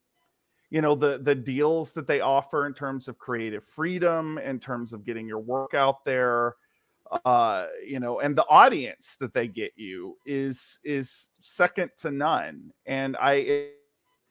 you 0.73 0.81
know 0.81 0.95
the 0.95 1.19
the 1.19 1.35
deals 1.35 1.93
that 1.93 2.07
they 2.07 2.23
offer 2.23 2.67
in 2.67 2.73
terms 2.73 3.07
of 3.07 3.19
creative 3.19 3.63
freedom 3.63 4.39
in 4.39 4.59
terms 4.59 4.95
of 4.95 5.05
getting 5.05 5.29
your 5.29 5.39
work 5.39 5.75
out 5.75 6.03
there 6.07 6.55
uh 7.27 7.67
you 7.87 8.01
know 8.01 8.21
and 8.21 8.35
the 8.35 8.47
audience 8.49 9.17
that 9.21 9.35
they 9.35 9.47
get 9.47 9.73
you 9.77 10.17
is 10.25 10.81
is 10.83 11.27
second 11.43 11.91
to 11.99 12.11
none. 12.11 12.73
And 12.87 13.19
i 13.21 13.69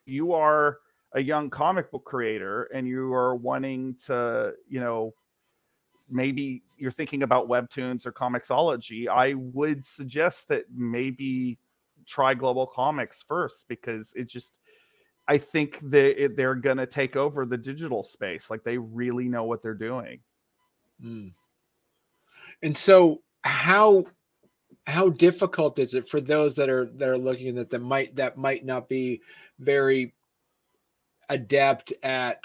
you 0.07 0.33
are 0.33 0.79
a 1.13 1.21
young 1.21 1.51
comic 1.51 1.91
book 1.91 2.05
creator 2.05 2.63
and 2.73 2.87
you 2.87 3.13
are 3.13 3.35
wanting 3.35 3.95
to 4.07 4.53
you 4.67 4.79
know 4.79 5.13
maybe 6.09 6.63
you're 6.75 6.89
thinking 6.89 7.21
about 7.21 7.49
webtoons 7.49 8.07
or 8.07 8.11
comixology 8.11 9.07
i 9.07 9.35
would 9.35 9.85
suggest 9.85 10.47
that 10.47 10.65
maybe 10.75 11.59
try 12.07 12.33
GlobalComix 12.33 13.23
first 13.27 13.67
because 13.67 14.11
it 14.15 14.27
just 14.27 14.57
I 15.31 15.37
think 15.37 15.79
that 15.91 16.33
they're 16.35 16.55
going 16.55 16.75
to 16.75 16.85
take 16.85 17.15
over 17.15 17.45
the 17.45 17.57
digital 17.57 18.03
space. 18.03 18.49
Like 18.49 18.65
they 18.65 18.77
really 18.77 19.29
know 19.29 19.45
what 19.45 19.63
they're 19.63 19.73
doing. 19.73 20.19
Mm. 21.01 21.31
And 22.61 22.75
so, 22.75 23.21
how 23.45 24.03
how 24.87 25.07
difficult 25.07 25.79
is 25.79 25.93
it 25.93 26.09
for 26.09 26.19
those 26.19 26.57
that 26.57 26.67
are 26.67 26.91
that 26.97 27.07
are 27.07 27.15
looking 27.15 27.57
at 27.59 27.69
that 27.69 27.79
might 27.79 28.13
that 28.17 28.37
might 28.37 28.65
not 28.65 28.89
be 28.89 29.21
very 29.57 30.13
adept 31.29 31.93
at 32.03 32.43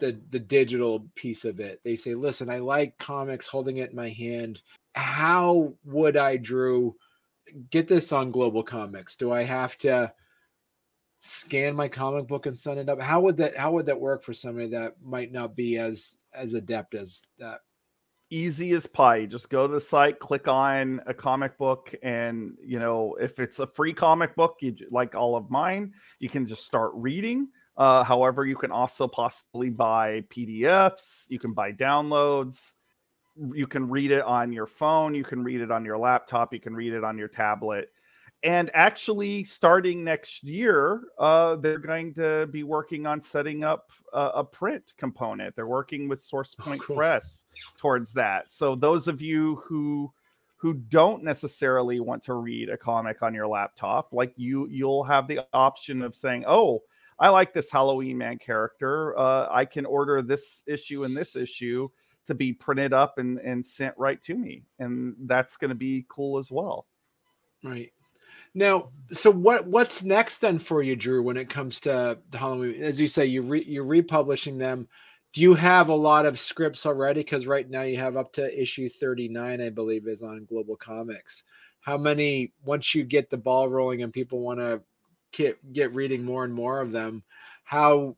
the 0.00 0.20
the 0.30 0.40
digital 0.40 1.06
piece 1.14 1.44
of 1.44 1.60
it? 1.60 1.80
They 1.84 1.94
say, 1.94 2.16
"Listen, 2.16 2.50
I 2.50 2.58
like 2.58 2.98
comics, 2.98 3.46
holding 3.46 3.76
it 3.76 3.90
in 3.90 3.96
my 3.96 4.10
hand. 4.10 4.60
How 4.96 5.72
would 5.84 6.16
I, 6.16 6.36
Drew, 6.36 6.96
get 7.70 7.86
this 7.86 8.10
on 8.10 8.32
GlobalComix? 8.32 9.16
Do 9.18 9.30
I 9.30 9.44
have 9.44 9.78
to?" 9.78 10.12
Scan 11.20 11.74
my 11.74 11.88
comic 11.88 12.26
book 12.26 12.46
and 12.46 12.56
send 12.56 12.78
it 12.78 12.88
up 12.88 13.00
how 13.00 13.20
would 13.20 13.36
that 13.36 13.56
how 13.56 13.72
would 13.72 13.86
that 13.86 14.00
work 14.00 14.22
for 14.22 14.32
somebody 14.32 14.68
that 14.68 14.94
might 15.02 15.32
not 15.32 15.56
be 15.56 15.76
as 15.76 16.16
as 16.32 16.54
adept 16.54 16.94
as 16.94 17.22
that 17.38 17.60
easy 18.30 18.72
as 18.72 18.86
pie. 18.86 19.26
Just 19.26 19.50
go 19.50 19.66
to 19.66 19.72
the 19.72 19.80
site, 19.80 20.18
click 20.18 20.48
on 20.48 21.00
a 21.06 21.14
comic 21.14 21.56
book, 21.58 21.94
and 22.02 22.56
you 22.62 22.78
know 22.78 23.16
if 23.20 23.38
it's 23.38 23.58
a 23.58 23.66
free 23.66 23.92
comic 23.92 24.34
book, 24.36 24.56
you 24.60 24.76
like 24.90 25.14
all 25.14 25.36
of 25.36 25.50
mine, 25.50 25.94
you 26.18 26.28
can 26.28 26.46
just 26.46 26.66
start 26.66 26.92
reading. 26.94 27.48
Uh, 27.76 28.02
however, 28.02 28.44
you 28.44 28.56
can 28.56 28.72
also 28.72 29.06
possibly 29.06 29.70
buy 29.70 30.22
PDFs. 30.30 31.26
You 31.28 31.38
can 31.38 31.52
buy 31.52 31.72
downloads. 31.72 32.74
You 33.54 33.68
can 33.68 33.88
read 33.88 34.10
it 34.10 34.22
on 34.22 34.52
your 34.52 34.66
phone. 34.66 35.14
You 35.14 35.22
can 35.22 35.44
read 35.44 35.60
it 35.60 35.70
on 35.70 35.84
your 35.84 35.96
laptop. 35.96 36.52
You 36.52 36.58
can 36.58 36.74
read 36.74 36.92
it 36.92 37.04
on 37.04 37.16
your 37.16 37.28
tablet 37.28 37.90
and 38.42 38.70
actually 38.74 39.42
starting 39.42 40.04
next 40.04 40.44
year 40.44 41.02
uh, 41.18 41.56
they're 41.56 41.78
going 41.78 42.14
to 42.14 42.46
be 42.52 42.62
working 42.62 43.06
on 43.06 43.20
setting 43.20 43.64
up 43.64 43.90
a, 44.12 44.26
a 44.36 44.44
print 44.44 44.94
component. 44.96 45.56
They're 45.56 45.66
working 45.66 46.08
with 46.08 46.20
Source 46.20 46.54
Point 46.54 46.80
oh, 46.82 46.86
cool. 46.86 46.96
press 46.96 47.44
towards 47.78 48.12
that. 48.12 48.50
So 48.50 48.74
those 48.74 49.08
of 49.08 49.20
you 49.20 49.56
who 49.64 50.12
who 50.56 50.74
don't 50.74 51.22
necessarily 51.22 52.00
want 52.00 52.22
to 52.24 52.34
read 52.34 52.68
a 52.68 52.76
comic 52.76 53.22
on 53.22 53.32
your 53.32 53.46
laptop 53.46 54.08
like 54.12 54.32
you 54.36 54.66
you'll 54.68 55.04
have 55.04 55.28
the 55.28 55.38
option 55.52 56.02
of 56.02 56.16
saying 56.16 56.42
oh 56.48 56.82
i 57.20 57.28
like 57.28 57.52
this 57.52 57.70
halloween 57.70 58.18
man 58.18 58.36
character. 58.38 59.16
Uh, 59.16 59.46
i 59.52 59.64
can 59.64 59.86
order 59.86 60.20
this 60.20 60.64
issue 60.66 61.04
and 61.04 61.16
this 61.16 61.36
issue 61.36 61.88
to 62.26 62.34
be 62.34 62.52
printed 62.52 62.92
up 62.92 63.18
and, 63.18 63.38
and 63.38 63.64
sent 63.64 63.94
right 63.96 64.20
to 64.22 64.34
me. 64.34 64.62
And 64.78 65.14
that's 65.20 65.56
going 65.56 65.70
to 65.70 65.74
be 65.74 66.04
cool 66.10 66.36
as 66.36 66.50
well. 66.50 66.86
Right 67.64 67.90
now, 68.58 68.90
so 69.10 69.30
what 69.30 69.66
what's 69.66 70.04
next 70.04 70.38
then 70.38 70.58
for 70.58 70.82
you, 70.82 70.96
Drew, 70.96 71.22
when 71.22 71.36
it 71.36 71.48
comes 71.48 71.80
to 71.80 72.18
the 72.28 72.38
Halloween? 72.38 72.82
As 72.82 73.00
you 73.00 73.06
say, 73.06 73.24
you 73.24 73.42
re, 73.42 73.64
you're 73.64 73.84
republishing 73.84 74.58
them. 74.58 74.88
Do 75.32 75.40
you 75.40 75.54
have 75.54 75.88
a 75.88 75.94
lot 75.94 76.26
of 76.26 76.38
scripts 76.38 76.84
already? 76.84 77.20
Because 77.20 77.46
right 77.46 77.68
now 77.68 77.82
you 77.82 77.98
have 77.98 78.16
up 78.16 78.32
to 78.34 78.60
issue 78.60 78.88
39, 78.88 79.60
I 79.60 79.70
believe, 79.70 80.08
is 80.08 80.22
on 80.22 80.46
GlobalComix. 80.50 81.44
How 81.80 81.96
many 81.96 82.52
once 82.64 82.94
you 82.94 83.04
get 83.04 83.30
the 83.30 83.36
ball 83.36 83.68
rolling 83.68 84.02
and 84.02 84.12
people 84.12 84.40
want 84.40 84.60
to 84.60 84.82
get 85.32 85.72
get 85.72 85.94
reading 85.94 86.24
more 86.24 86.44
and 86.44 86.52
more 86.52 86.80
of 86.80 86.92
them? 86.92 87.22
How 87.64 88.16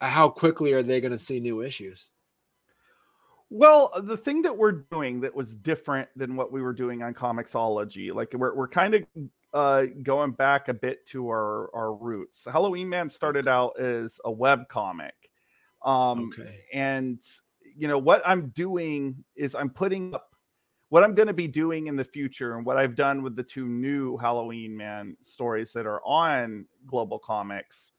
how 0.00 0.28
quickly 0.28 0.72
are 0.72 0.82
they 0.82 1.00
going 1.00 1.12
to 1.12 1.18
see 1.18 1.40
new 1.40 1.62
issues? 1.62 2.10
Well, 3.50 3.90
the 4.04 4.16
thing 4.16 4.42
that 4.42 4.56
we're 4.56 4.72
doing 4.72 5.20
that 5.22 5.34
was 5.34 5.56
different 5.56 6.08
than 6.14 6.36
what 6.36 6.52
we 6.52 6.62
were 6.62 6.72
doing 6.72 7.02
on 7.02 7.14
Comixology, 7.14 8.14
like 8.14 8.32
we're 8.32 8.54
we're 8.54 8.68
kind 8.68 8.94
of 8.94 9.04
uh, 9.52 9.86
going 10.04 10.30
back 10.30 10.68
a 10.68 10.74
bit 10.74 11.04
to 11.08 11.28
our 11.28 11.68
our 11.74 11.92
roots. 11.92 12.46
Halloween 12.50 12.88
Man 12.88 13.10
started 13.10 13.48
out 13.48 13.78
as 13.80 14.20
a 14.24 14.30
web 14.30 14.68
comic, 14.68 15.14
um, 15.84 16.32
okay. 16.32 16.60
and 16.72 17.18
you 17.76 17.88
know 17.88 17.98
what 17.98 18.22
I'm 18.24 18.50
doing 18.50 19.24
is 19.34 19.56
I'm 19.56 19.70
putting 19.70 20.14
up 20.14 20.30
what 20.90 21.02
I'm 21.02 21.16
going 21.16 21.28
to 21.28 21.34
be 21.34 21.48
doing 21.48 21.88
in 21.88 21.96
the 21.96 22.04
future, 22.04 22.56
and 22.56 22.64
what 22.64 22.76
I've 22.76 22.94
done 22.94 23.20
with 23.20 23.34
the 23.34 23.42
two 23.42 23.66
new 23.66 24.16
Halloween 24.16 24.76
Man 24.76 25.16
stories 25.22 25.72
that 25.72 25.86
are 25.86 26.00
on 26.04 26.66
GlobalComix 26.86 27.90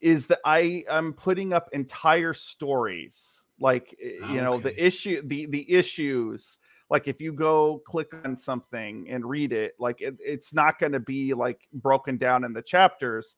is 0.00 0.26
that 0.26 0.40
I 0.44 0.84
am 0.88 1.12
putting 1.12 1.52
up 1.52 1.68
entire 1.72 2.34
stories 2.34 3.41
like 3.62 3.96
oh, 4.22 4.32
you 4.32 4.40
know 4.40 4.54
okay. 4.54 4.64
the 4.64 4.86
issue 4.86 5.22
the 5.24 5.46
the 5.46 5.72
issues 5.72 6.58
like 6.92 7.08
if 7.08 7.22
you 7.22 7.32
go 7.32 7.80
click 7.86 8.12
on 8.22 8.36
something 8.36 9.06
and 9.08 9.24
read 9.24 9.54
it 9.54 9.72
like 9.78 10.02
it, 10.02 10.14
it's 10.20 10.52
not 10.52 10.78
going 10.78 10.92
to 10.92 11.00
be 11.00 11.32
like 11.32 11.58
broken 11.72 12.18
down 12.18 12.44
in 12.44 12.52
the 12.52 12.60
chapters. 12.60 13.34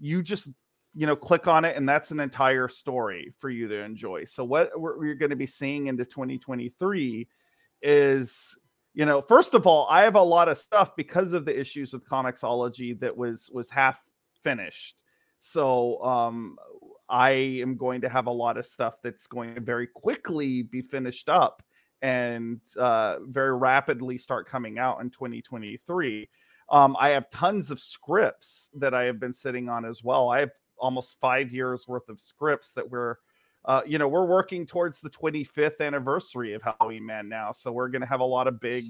You 0.00 0.22
just 0.22 0.48
you 0.94 1.06
know 1.06 1.14
click 1.14 1.46
on 1.46 1.66
it 1.66 1.76
and 1.76 1.86
that's 1.86 2.12
an 2.12 2.18
entire 2.18 2.66
story 2.66 3.30
for 3.38 3.50
you 3.50 3.68
to 3.68 3.82
enjoy. 3.82 4.24
So 4.24 4.42
what 4.42 4.70
we're, 4.80 4.98
we're 4.98 5.14
going 5.16 5.28
to 5.30 5.36
be 5.36 5.46
seeing 5.46 5.88
into 5.88 6.06
2023 6.06 7.28
is 7.82 8.58
you 8.94 9.04
know 9.04 9.20
first 9.20 9.52
of 9.52 9.66
all 9.66 9.86
i 9.90 10.00
have 10.00 10.14
a 10.14 10.22
lot 10.22 10.48
of 10.48 10.56
stuff 10.56 10.96
because 10.96 11.34
of 11.34 11.44
the 11.44 11.60
issues 11.60 11.92
with 11.92 12.08
comixology 12.08 12.98
that 13.00 13.14
was 13.14 13.50
was 13.52 13.68
half 13.68 14.00
finished. 14.42 14.96
So 15.40 16.02
um 16.02 16.56
I 17.08 17.30
am 17.30 17.76
going 17.76 18.00
to 18.02 18.08
have 18.08 18.26
a 18.26 18.32
lot 18.32 18.56
of 18.56 18.66
stuff 18.66 18.96
that's 19.02 19.26
going 19.26 19.54
to 19.54 19.60
very 19.60 19.86
quickly 19.86 20.62
be 20.62 20.80
finished 20.80 21.28
up 21.28 21.62
and 22.02 22.60
uh, 22.78 23.16
very 23.26 23.56
rapidly 23.56 24.18
start 24.18 24.48
coming 24.48 24.78
out 24.78 25.00
in 25.00 25.10
2023. 25.10 26.28
Um, 26.70 26.96
I 26.98 27.10
have 27.10 27.30
tons 27.30 27.70
of 27.70 27.80
scripts 27.80 28.70
that 28.74 28.94
I 28.94 29.04
have 29.04 29.20
been 29.20 29.32
sitting 29.32 29.68
on 29.68 29.84
as 29.84 30.02
well. 30.02 30.30
I 30.30 30.40
have 30.40 30.50
almost 30.78 31.20
five 31.20 31.52
years 31.52 31.86
worth 31.86 32.08
of 32.08 32.20
scripts 32.20 32.72
that 32.72 32.90
we're, 32.90 33.16
uh, 33.64 33.82
you 33.86 33.98
know, 33.98 34.08
we're 34.08 34.26
working 34.26 34.66
towards 34.66 35.00
the 35.00 35.10
25th 35.10 35.80
anniversary 35.80 36.54
of 36.54 36.62
Halloween 36.62 37.06
Man 37.06 37.28
now. 37.28 37.52
So 37.52 37.72
we're 37.72 37.88
going 37.88 38.02
to 38.02 38.08
have 38.08 38.20
a 38.20 38.24
lot 38.24 38.48
of 38.48 38.60
big, 38.60 38.84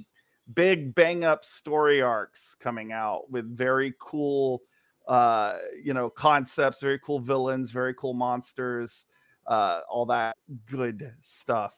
big 0.53 0.95
bang 0.95 1.25
up 1.25 1.45
story 1.45 2.01
arcs 2.01 2.57
coming 2.59 2.93
out 2.93 3.31
with 3.31 3.45
very 3.57 3.95
cool 4.01 4.63
uh, 5.07 5.57
you 5.83 5.95
know, 5.95 6.09
concepts, 6.11 6.81
very 6.81 6.99
cool 6.99 7.21
villains, 7.21 7.71
very 7.71 7.95
cool 7.95 8.15
monsters, 8.15 9.07
uh, 9.47 9.81
all 9.89 10.07
that 10.07 10.37
good 10.71 11.15
stuff. 11.21 11.77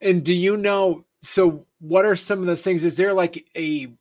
And 0.00 0.24
do 0.24 0.32
you 0.32 0.56
know? 0.56 1.04
So, 1.22 1.66
what 1.80 2.04
are 2.04 2.16
some 2.16 2.40
of 2.40 2.46
the 2.46 2.56
things? 2.56 2.84
Is 2.84 2.96
there 2.96 3.12
like 3.12 3.46
a 3.56 3.92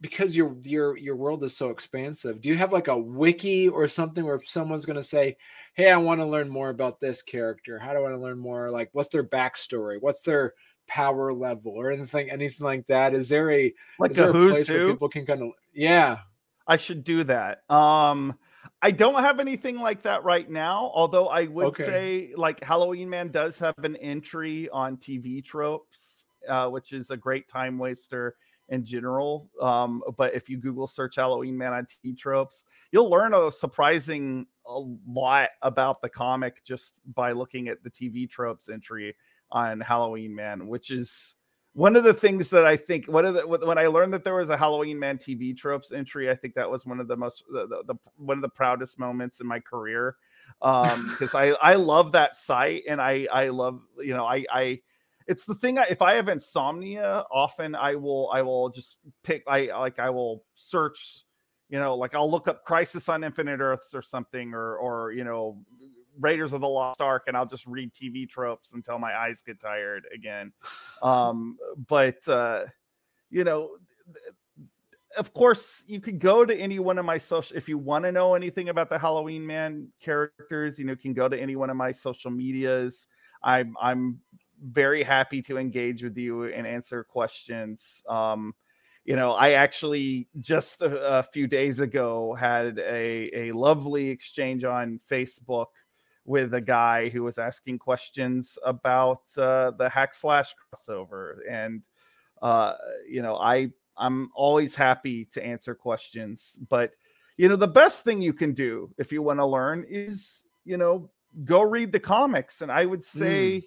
because 0.00 0.36
your 0.36 0.56
your 0.62 0.96
your 0.96 1.16
world 1.16 1.42
is 1.42 1.56
so 1.56 1.70
expansive? 1.70 2.40
Do 2.40 2.48
you 2.48 2.56
have 2.56 2.72
like 2.72 2.88
a 2.88 2.98
wiki 2.98 3.68
or 3.68 3.88
something 3.88 4.24
where 4.24 4.40
someone's 4.44 4.86
going 4.86 4.96
to 4.96 5.02
say, 5.02 5.36
"Hey, 5.74 5.90
I 5.90 5.96
want 5.96 6.20
to 6.20 6.26
learn 6.26 6.48
more 6.48 6.68
about 6.70 7.00
this 7.00 7.22
character. 7.22 7.78
How 7.78 7.92
do 7.92 8.04
I 8.04 8.14
learn 8.14 8.38
more? 8.38 8.70
Like, 8.70 8.90
what's 8.92 9.08
their 9.08 9.24
backstory? 9.24 10.00
What's 10.00 10.22
their 10.22 10.54
power 10.86 11.32
level 11.32 11.72
or 11.72 11.90
anything 11.90 12.30
anything 12.30 12.64
like 12.64 12.86
that? 12.86 13.14
Is 13.14 13.28
there 13.28 13.50
a 13.50 13.72
like 13.98 14.12
is 14.12 14.16
there 14.16 14.30
a, 14.30 14.30
a 14.30 14.50
place 14.50 14.68
where 14.68 14.88
people 14.88 15.08
can 15.08 15.26
kind 15.26 15.42
of 15.42 15.50
yeah. 15.72 16.18
I 16.68 16.76
should 16.78 17.04
do 17.04 17.22
that. 17.24 17.62
Um 17.70 18.36
i 18.82 18.90
don't 18.90 19.22
have 19.22 19.40
anything 19.40 19.78
like 19.80 20.02
that 20.02 20.24
right 20.24 20.50
now 20.50 20.90
although 20.94 21.28
i 21.28 21.44
would 21.44 21.66
okay. 21.66 21.84
say 21.84 22.32
like 22.36 22.62
halloween 22.62 23.08
man 23.08 23.28
does 23.28 23.58
have 23.58 23.74
an 23.82 23.96
entry 23.96 24.68
on 24.70 24.96
tv 24.96 25.44
tropes 25.44 26.24
uh, 26.48 26.68
which 26.68 26.92
is 26.92 27.10
a 27.10 27.16
great 27.16 27.48
time 27.48 27.78
waster 27.78 28.36
in 28.68 28.84
general 28.84 29.48
um 29.60 30.02
but 30.16 30.34
if 30.34 30.48
you 30.48 30.56
google 30.58 30.86
search 30.86 31.16
halloween 31.16 31.56
man 31.56 31.72
on 31.72 31.86
tv 31.86 32.16
tropes 32.16 32.64
you'll 32.92 33.10
learn 33.10 33.34
a 33.34 33.50
surprising 33.50 34.46
a 34.66 34.80
lot 35.08 35.50
about 35.62 36.00
the 36.02 36.08
comic 36.08 36.62
just 36.64 36.94
by 37.14 37.32
looking 37.32 37.68
at 37.68 37.82
the 37.82 37.90
tv 37.90 38.28
tropes 38.28 38.68
entry 38.68 39.14
on 39.50 39.80
Halloween 39.80 40.34
Man, 40.34 40.66
which 40.66 40.90
is 40.90 41.34
one 41.72 41.94
of 41.94 42.04
the 42.04 42.14
things 42.14 42.48
that 42.50 42.64
I 42.64 42.76
think 42.76 43.06
one 43.06 43.26
of 43.26 43.34
the 43.34 43.46
when 43.46 43.76
I 43.76 43.86
learned 43.86 44.14
that 44.14 44.24
there 44.24 44.34
was 44.34 44.48
a 44.48 44.56
Halloween 44.56 44.98
Man 44.98 45.18
TV 45.18 45.56
tropes 45.56 45.92
entry, 45.92 46.30
I 46.30 46.34
think 46.34 46.54
that 46.54 46.70
was 46.70 46.86
one 46.86 47.00
of 47.00 47.08
the 47.08 47.16
most 47.16 47.44
the, 47.50 47.66
the, 47.66 47.82
the 47.92 47.94
one 48.16 48.38
of 48.38 48.42
the 48.42 48.48
proudest 48.48 48.98
moments 48.98 49.40
in 49.40 49.46
my 49.46 49.60
career 49.60 50.16
um 50.62 51.08
because 51.10 51.34
I 51.34 51.50
I 51.60 51.74
love 51.74 52.12
that 52.12 52.36
site 52.36 52.84
and 52.88 53.00
I 53.00 53.26
I 53.32 53.48
love 53.48 53.82
you 53.98 54.14
know 54.14 54.24
I 54.24 54.44
I 54.50 54.80
it's 55.26 55.44
the 55.44 55.54
thing 55.54 55.78
I, 55.78 55.84
if 55.90 56.02
I 56.02 56.14
have 56.14 56.28
insomnia 56.28 57.24
often 57.30 57.74
I 57.74 57.96
will 57.96 58.30
I 58.32 58.42
will 58.42 58.70
just 58.70 58.96
pick 59.22 59.44
I 59.46 59.66
like 59.78 59.98
I 59.98 60.10
will 60.10 60.44
search 60.54 61.24
you 61.68 61.78
know 61.78 61.96
like 61.96 62.14
I'll 62.14 62.30
look 62.30 62.48
up 62.48 62.64
Crisis 62.64 63.08
on 63.08 63.22
Infinite 63.22 63.60
Earths 63.60 63.94
or 63.94 64.02
something 64.02 64.54
or 64.54 64.76
or 64.76 65.12
you 65.12 65.24
know 65.24 65.58
Raiders 66.20 66.52
of 66.52 66.60
the 66.60 66.68
Lost 66.68 67.00
Ark 67.00 67.24
and 67.26 67.36
I'll 67.36 67.46
just 67.46 67.66
read 67.66 67.92
TV 67.92 68.28
tropes 68.28 68.72
until 68.72 68.98
my 68.98 69.14
eyes 69.16 69.42
get 69.42 69.60
tired 69.60 70.06
again. 70.14 70.52
Um, 71.02 71.58
but 71.88 72.26
uh, 72.26 72.64
you 73.28 73.44
know, 73.44 73.76
of 75.16 75.32
course, 75.34 75.84
you 75.86 76.00
could 76.00 76.18
go 76.18 76.44
to 76.44 76.56
any 76.56 76.78
one 76.78 76.96
of 76.98 77.04
my 77.04 77.18
social 77.18 77.54
if 77.54 77.68
you 77.68 77.76
want 77.76 78.04
to 78.04 78.12
know 78.12 78.34
anything 78.34 78.70
about 78.70 78.88
the 78.88 78.98
Halloween 78.98 79.46
Man 79.46 79.92
characters. 80.00 80.78
You 80.78 80.86
know, 80.86 80.92
you 80.92 80.96
can 80.96 81.12
go 81.12 81.28
to 81.28 81.38
any 81.38 81.54
one 81.54 81.68
of 81.68 81.76
my 81.76 81.92
social 81.92 82.30
medias. 82.30 83.08
I'm 83.42 83.76
I'm 83.80 84.20
very 84.62 85.02
happy 85.02 85.42
to 85.42 85.58
engage 85.58 86.02
with 86.02 86.16
you 86.16 86.44
and 86.44 86.66
answer 86.66 87.04
questions. 87.04 88.02
Um, 88.08 88.54
you 89.04 89.16
know, 89.16 89.32
I 89.32 89.52
actually 89.52 90.28
just 90.40 90.82
a, 90.82 91.18
a, 91.18 91.22
few 91.22 91.46
days 91.46 91.78
ago 91.78 92.34
had 92.34 92.78
a, 92.78 93.30
a 93.48 93.52
lovely 93.52 94.08
exchange 94.08 94.64
on 94.64 94.98
Facebook 95.08 95.66
with 96.26 96.52
a 96.54 96.60
guy 96.60 97.08
who 97.08 97.22
was 97.22 97.38
asking 97.38 97.78
questions 97.78 98.58
about 98.64 99.22
uh, 99.38 99.70
the 99.70 99.88
hack 99.88 100.12
slash 100.12 100.54
crossover. 100.74 101.36
And 101.48 101.82
uh, 102.42 102.74
you 103.08 103.22
know 103.22 103.36
i 103.36 103.68
i'm 103.96 104.30
always 104.34 104.74
happy 104.74 105.24
to 105.24 105.44
answer 105.44 105.74
questions 105.74 106.58
but 106.68 106.92
you 107.36 107.48
know 107.48 107.56
the 107.56 107.66
best 107.66 108.04
thing 108.04 108.20
you 108.20 108.32
can 108.32 108.52
do 108.52 108.90
if 108.98 109.10
you 109.10 109.22
want 109.22 109.38
to 109.38 109.46
learn 109.46 109.84
is 109.88 110.44
you 110.64 110.76
know 110.76 111.10
go 111.44 111.62
read 111.62 111.92
the 111.92 112.00
comics. 112.00 112.62
And 112.62 112.70
i 112.70 112.84
would 112.84 113.04
say 113.04 113.58
mm. 113.58 113.64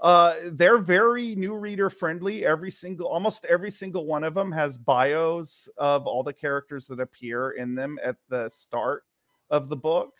uh, 0.00 0.34
they're 0.52 0.78
very 0.78 1.34
new 1.34 1.56
reader 1.56 1.90
friendly. 1.90 2.44
Every 2.44 2.70
single 2.70 3.06
almost 3.06 3.44
every 3.44 3.70
single 3.70 4.06
one 4.06 4.24
of 4.24 4.34
them 4.34 4.52
has 4.52 4.78
bios 4.78 5.68
of 5.76 6.06
all 6.06 6.22
the 6.22 6.32
characters 6.32 6.86
that 6.86 7.00
appear 7.00 7.52
in 7.52 7.74
them 7.74 7.98
at 8.02 8.16
the 8.28 8.48
start 8.48 9.04
of 9.50 9.68
the 9.68 9.76
book 9.76 10.14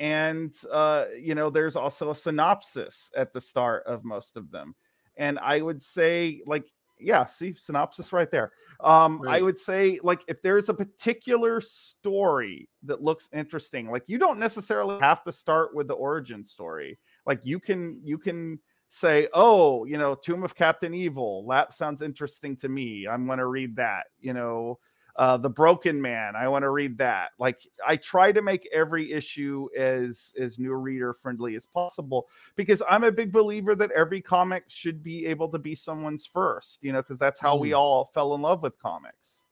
and 0.00 0.54
uh, 0.72 1.04
you 1.20 1.34
know, 1.34 1.50
there's 1.50 1.76
also 1.76 2.10
a 2.10 2.16
synopsis 2.16 3.12
at 3.14 3.32
the 3.32 3.40
start 3.40 3.84
of 3.86 4.02
most 4.02 4.36
of 4.36 4.50
them. 4.50 4.74
And 5.16 5.38
I 5.38 5.60
would 5.60 5.82
say, 5.82 6.40
like, 6.46 6.64
yeah, 6.98 7.26
see, 7.26 7.54
synopsis 7.56 8.12
right 8.12 8.30
there. 8.30 8.52
Um, 8.80 9.20
right. 9.20 9.36
I 9.38 9.42
would 9.42 9.58
say, 9.58 10.00
like, 10.02 10.22
if 10.26 10.40
there's 10.40 10.70
a 10.70 10.74
particular 10.74 11.60
story 11.60 12.68
that 12.84 13.02
looks 13.02 13.28
interesting, 13.34 13.90
like, 13.90 14.04
you 14.06 14.18
don't 14.18 14.38
necessarily 14.38 14.98
have 15.00 15.22
to 15.24 15.32
start 15.32 15.74
with 15.74 15.86
the 15.86 15.94
origin 15.94 16.44
story. 16.44 16.98
Like, 17.26 17.44
you 17.44 17.60
can, 17.60 18.00
you 18.02 18.16
can 18.16 18.58
say, 18.88 19.28
oh, 19.34 19.84
you 19.84 19.98
know, 19.98 20.14
Tomb 20.14 20.44
of 20.44 20.54
Captain 20.54 20.94
Evil, 20.94 21.46
that 21.48 21.74
sounds 21.74 22.00
interesting 22.00 22.56
to 22.56 22.70
me. 22.70 23.06
I'm 23.06 23.26
going 23.26 23.38
to 23.38 23.46
read 23.46 23.76
that, 23.76 24.06
you 24.18 24.32
know 24.32 24.78
uh, 25.16 25.36
the 25.36 25.48
broken 25.48 26.00
man 26.00 26.34
i 26.36 26.48
want 26.48 26.62
to 26.62 26.70
read 26.70 26.96
that 26.98 27.30
like 27.38 27.58
i 27.86 27.96
try 27.96 28.32
to 28.32 28.42
make 28.42 28.68
every 28.72 29.12
issue 29.12 29.68
as 29.76 30.32
as 30.38 30.58
new 30.58 30.72
reader 30.74 31.12
friendly 31.12 31.56
as 31.56 31.66
possible 31.66 32.28
because 32.56 32.82
i'm 32.88 33.04
a 33.04 33.12
big 33.12 33.32
believer 33.32 33.74
that 33.74 33.90
every 33.92 34.20
comic 34.20 34.64
should 34.68 35.02
be 35.02 35.26
able 35.26 35.48
to 35.48 35.58
be 35.58 35.74
someone's 35.74 36.26
first 36.26 36.78
you 36.82 36.92
know 36.92 37.02
because 37.02 37.18
that's 37.18 37.40
how 37.40 37.56
mm. 37.56 37.60
we 37.60 37.72
all 37.72 38.04
fell 38.06 38.34
in 38.34 38.42
love 38.42 38.62
with 38.62 38.78
comics. 38.78 39.42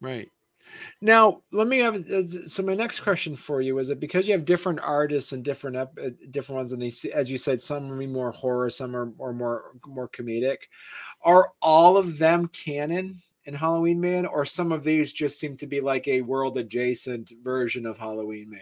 Right. 0.00 0.30
Now 1.00 1.42
let 1.52 1.66
me 1.66 1.78
have 1.78 1.96
uh, 2.10 2.46
so 2.46 2.62
my 2.62 2.74
next 2.74 3.00
question 3.00 3.36
for 3.36 3.62
you 3.62 3.78
is 3.78 3.90
it 3.90 4.00
because 4.00 4.28
you 4.28 4.34
have 4.34 4.44
different 4.44 4.80
artists 4.80 5.32
and 5.32 5.42
different 5.42 5.76
uh, 5.76 5.86
different 6.30 6.58
ones 6.58 6.72
and 6.72 6.82
they 6.82 6.92
as 7.12 7.30
you 7.30 7.38
said 7.38 7.62
some 7.62 7.90
are 7.90 8.06
more 8.06 8.32
horror 8.32 8.68
some 8.68 8.94
are, 8.94 9.10
are 9.18 9.32
more 9.32 9.72
more 9.86 10.08
comedic 10.08 10.58
are 11.22 11.52
all 11.62 11.96
of 11.96 12.18
them 12.18 12.48
canon 12.48 13.16
in 13.48 13.54
Halloween 13.54 13.98
Man, 13.98 14.26
or 14.26 14.44
some 14.44 14.72
of 14.72 14.84
these 14.84 15.10
just 15.10 15.40
seem 15.40 15.56
to 15.56 15.66
be 15.66 15.80
like 15.80 16.06
a 16.06 16.20
world 16.20 16.58
adjacent 16.58 17.32
version 17.42 17.86
of 17.86 17.96
Halloween 17.96 18.50
Man? 18.50 18.60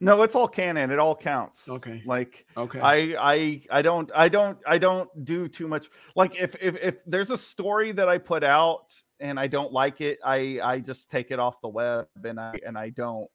No, 0.00 0.22
it's 0.22 0.34
all 0.34 0.48
canon. 0.48 0.90
It 0.90 0.98
all 0.98 1.14
counts. 1.14 1.68
Okay. 1.68 2.02
Like 2.06 2.46
okay. 2.56 2.80
I 2.80 3.14
I 3.18 3.62
I 3.70 3.82
don't 3.82 4.10
I 4.14 4.28
don't 4.30 4.58
I 4.66 4.78
don't 4.78 5.10
do 5.26 5.46
too 5.46 5.68
much. 5.68 5.90
Like 6.16 6.40
if 6.40 6.56
if 6.58 6.76
if 6.76 7.04
there's 7.04 7.30
a 7.30 7.36
story 7.36 7.92
that 7.92 8.08
I 8.08 8.16
put 8.16 8.42
out 8.42 8.94
and 9.20 9.38
I 9.38 9.46
don't 9.46 9.72
like 9.72 10.00
it, 10.00 10.20
I 10.24 10.58
I 10.64 10.78
just 10.78 11.10
take 11.10 11.30
it 11.30 11.38
off 11.38 11.60
the 11.60 11.68
web 11.68 12.06
and 12.24 12.40
I 12.40 12.54
and 12.64 12.78
I 12.78 12.88
don't 12.90 13.28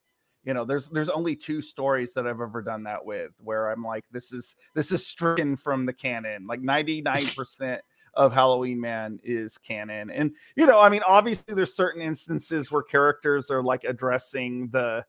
you 0.44 0.56
know 0.56 0.66
there's 0.66 0.88
there's 0.90 1.10
only 1.10 1.38
two 1.38 1.62
stories 1.62 2.14
that 2.14 2.28
i've 2.28 2.42
ever 2.42 2.62
done 2.62 2.84
that 2.84 3.06
with 3.06 3.32
where 3.40 3.72
i'm 3.72 3.82
like 3.82 4.04
this 4.12 4.34
is 4.34 4.58
this 4.76 4.92
is 4.92 5.08
stricken 5.08 5.56
from 5.56 5.86
the 5.86 5.94
canon 5.94 6.46
like 6.46 6.60
99% 6.62 7.80
of 8.14 8.34
Halloween 8.34 8.80
Man 8.80 9.20
is 9.24 9.58
canon. 9.58 10.10
And 10.10 10.36
you 10.56 10.66
know, 10.66 10.80
I 10.80 10.90
mean, 10.90 11.02
obviously 11.08 11.56
there's 11.56 11.76
certain 11.76 12.02
instances 12.02 12.72
where 12.72 12.84
characters 12.84 13.50
are 13.50 13.62
like 13.62 13.84
addressing 13.84 14.70
the 14.70 15.06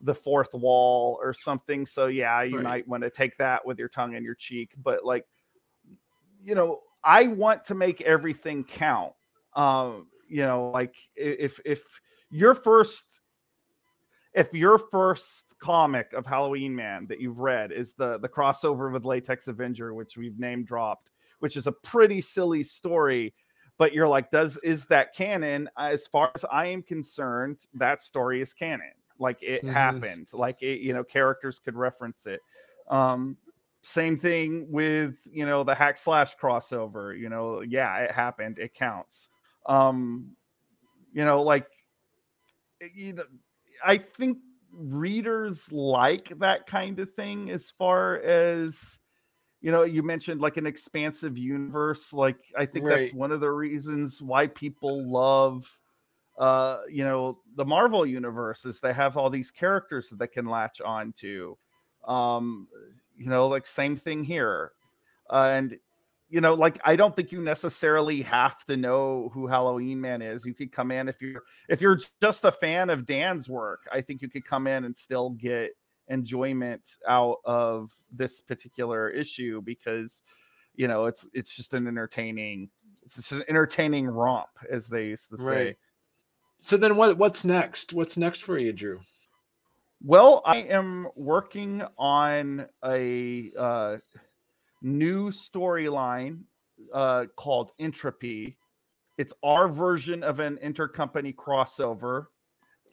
the 0.00 0.14
fourth 0.14 0.52
wall 0.52 1.18
or 1.22 1.32
something. 1.32 1.86
So 1.86 2.06
yeah, 2.06 2.42
you 2.42 2.56
right. 2.56 2.64
might 2.64 2.88
want 2.88 3.02
to 3.02 3.10
take 3.10 3.38
that 3.38 3.66
with 3.66 3.78
your 3.78 3.88
tongue 3.88 4.14
in 4.14 4.24
your 4.24 4.34
cheek, 4.34 4.72
but 4.76 5.04
like 5.04 5.24
you 6.42 6.54
know, 6.54 6.80
I 7.02 7.28
want 7.28 7.64
to 7.66 7.74
make 7.74 8.00
everything 8.02 8.64
count. 8.64 9.14
Um, 9.54 10.08
you 10.28 10.44
know, 10.44 10.70
like 10.70 10.94
if 11.16 11.60
if 11.64 11.82
your 12.30 12.54
first 12.54 13.04
if 14.34 14.52
your 14.52 14.78
first 14.78 15.54
comic 15.58 16.12
of 16.12 16.26
Halloween 16.26 16.74
Man 16.74 17.06
that 17.06 17.20
you've 17.20 17.38
read 17.38 17.72
is 17.72 17.94
the 17.94 18.18
the 18.18 18.28
crossover 18.28 18.92
with 18.92 19.04
Latex 19.04 19.48
Avenger, 19.48 19.94
which 19.94 20.16
we've 20.16 20.38
name 20.38 20.64
dropped, 20.64 21.12
which 21.44 21.58
is 21.58 21.66
a 21.66 21.72
pretty 21.72 22.22
silly 22.22 22.62
story 22.62 23.34
but 23.76 23.92
you're 23.92 24.08
like 24.08 24.30
does 24.30 24.56
is 24.58 24.86
that 24.86 25.14
canon? 25.14 25.68
As 25.76 26.06
far 26.06 26.30
as 26.34 26.42
i 26.50 26.68
am 26.68 26.82
concerned 26.82 27.66
that 27.74 28.02
story 28.02 28.40
is 28.40 28.54
canon. 28.54 28.92
Like 29.18 29.42
it 29.42 29.62
mm-hmm. 29.62 29.68
happened. 29.68 30.28
Like 30.32 30.62
it 30.62 30.80
you 30.80 30.94
know 30.94 31.04
characters 31.04 31.58
could 31.58 31.76
reference 31.76 32.24
it. 32.24 32.40
Um 32.88 33.36
same 33.82 34.18
thing 34.18 34.66
with 34.70 35.16
you 35.30 35.44
know 35.44 35.64
the 35.64 35.74
hack 35.74 35.98
slash 35.98 36.34
crossover 36.38 37.14
you 37.18 37.28
know 37.28 37.60
yeah 37.60 37.98
it 37.98 38.10
happened. 38.10 38.58
It 38.58 38.72
counts. 38.72 39.28
Um 39.66 40.30
you 41.12 41.26
know 41.26 41.42
like 41.42 41.66
eh, 42.80 42.88
you 42.94 43.12
know, 43.12 43.24
i 43.84 43.98
think 43.98 44.38
readers 44.72 45.70
like 45.70 46.36
that 46.38 46.66
kind 46.66 46.98
of 47.00 47.12
thing 47.14 47.50
as 47.50 47.70
far 47.70 48.16
as 48.22 48.98
you 49.64 49.72
know 49.72 49.82
you 49.82 50.02
mentioned 50.02 50.42
like 50.42 50.58
an 50.58 50.66
expansive 50.66 51.38
universe 51.38 52.12
like 52.12 52.36
i 52.54 52.66
think 52.66 52.84
right. 52.84 53.00
that's 53.00 53.14
one 53.14 53.32
of 53.32 53.40
the 53.40 53.50
reasons 53.50 54.20
why 54.20 54.46
people 54.46 55.10
love 55.10 55.80
uh 56.38 56.80
you 56.90 57.02
know 57.02 57.38
the 57.56 57.64
marvel 57.64 58.04
universe 58.04 58.66
is 58.66 58.78
they 58.78 58.92
have 58.92 59.16
all 59.16 59.30
these 59.30 59.50
characters 59.50 60.10
that 60.10 60.18
they 60.18 60.26
can 60.26 60.44
latch 60.44 60.82
on 60.82 61.14
to 61.14 61.56
um 62.06 62.68
you 63.16 63.26
know 63.26 63.46
like 63.46 63.66
same 63.66 63.96
thing 63.96 64.22
here 64.22 64.72
uh, 65.30 65.48
and 65.54 65.78
you 66.28 66.42
know 66.42 66.52
like 66.52 66.78
i 66.84 66.94
don't 66.94 67.16
think 67.16 67.32
you 67.32 67.40
necessarily 67.40 68.20
have 68.20 68.62
to 68.66 68.76
know 68.76 69.30
who 69.32 69.46
halloween 69.46 69.98
man 69.98 70.20
is 70.20 70.44
you 70.44 70.52
could 70.52 70.72
come 70.72 70.90
in 70.90 71.08
if 71.08 71.22
you're 71.22 71.42
if 71.70 71.80
you're 71.80 71.98
just 72.20 72.44
a 72.44 72.52
fan 72.52 72.90
of 72.90 73.06
dan's 73.06 73.48
work 73.48 73.88
i 73.90 74.02
think 74.02 74.20
you 74.20 74.28
could 74.28 74.44
come 74.44 74.66
in 74.66 74.84
and 74.84 74.94
still 74.94 75.30
get 75.30 75.72
enjoyment 76.08 76.96
out 77.08 77.38
of 77.44 77.92
this 78.12 78.40
particular 78.40 79.08
issue 79.08 79.62
because 79.62 80.22
you 80.74 80.88
know 80.88 81.06
it's 81.06 81.26
it's 81.32 81.54
just 81.54 81.74
an 81.74 81.86
entertaining 81.86 82.68
it's 83.02 83.16
just 83.16 83.32
an 83.32 83.44
entertaining 83.48 84.06
romp 84.06 84.48
as 84.70 84.86
they 84.86 85.06
used 85.06 85.28
to 85.30 85.36
say. 85.38 85.44
Right. 85.44 85.76
so 86.58 86.76
then 86.76 86.96
what 86.96 87.18
what's 87.18 87.44
next? 87.44 87.92
What's 87.92 88.16
next 88.16 88.40
for 88.40 88.58
you 88.58 88.72
drew? 88.72 89.00
Well 90.02 90.42
i 90.44 90.58
am 90.58 91.08
working 91.16 91.82
on 91.96 92.66
a 92.84 93.50
uh, 93.58 93.96
new 94.82 95.30
storyline 95.30 96.42
uh, 96.92 97.26
called 97.36 97.72
entropy. 97.78 98.58
It's 99.16 99.32
our 99.42 99.68
version 99.68 100.22
of 100.22 100.40
an 100.40 100.58
intercompany 100.62 101.34
crossover 101.34 102.26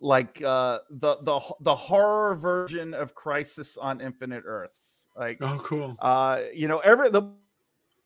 like 0.02 0.42
uh 0.42 0.80
the 0.90 1.18
the 1.22 1.40
the 1.62 1.76
horror 1.76 2.36
version 2.36 2.94
of 2.94 3.14
crisis 3.14 3.78
on 3.78 4.02
infinite 4.02 4.44
earths 4.46 5.08
like 5.16 5.38
oh 5.42 5.60
cool. 5.64 5.96
uh 6.00 6.42
you 6.54 6.68
know 6.68 6.80
every 6.80 7.10
the 7.10 7.22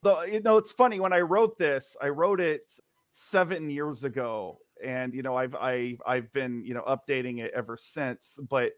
the 0.03 0.21
you 0.23 0.41
know 0.41 0.57
it's 0.57 0.73
funny 0.73 0.99
when 0.99 1.13
i 1.13 1.21
wrote 1.21 1.57
this 1.57 1.95
i 2.01 2.09
wrote 2.09 2.41
it 2.41 2.69
seven 3.11 3.69
years 3.69 4.03
ago 4.03 4.59
and 4.83 5.13
you 5.13 5.23
know 5.23 5.37
i've 5.37 5.55
i 5.55 5.97
i've 6.05 6.31
been 6.33 6.63
you 6.65 6.73
know 6.73 6.83
updating 6.83 7.41
it 7.41 7.51
ever 7.55 7.77
since 7.77 8.37
but 8.49 8.73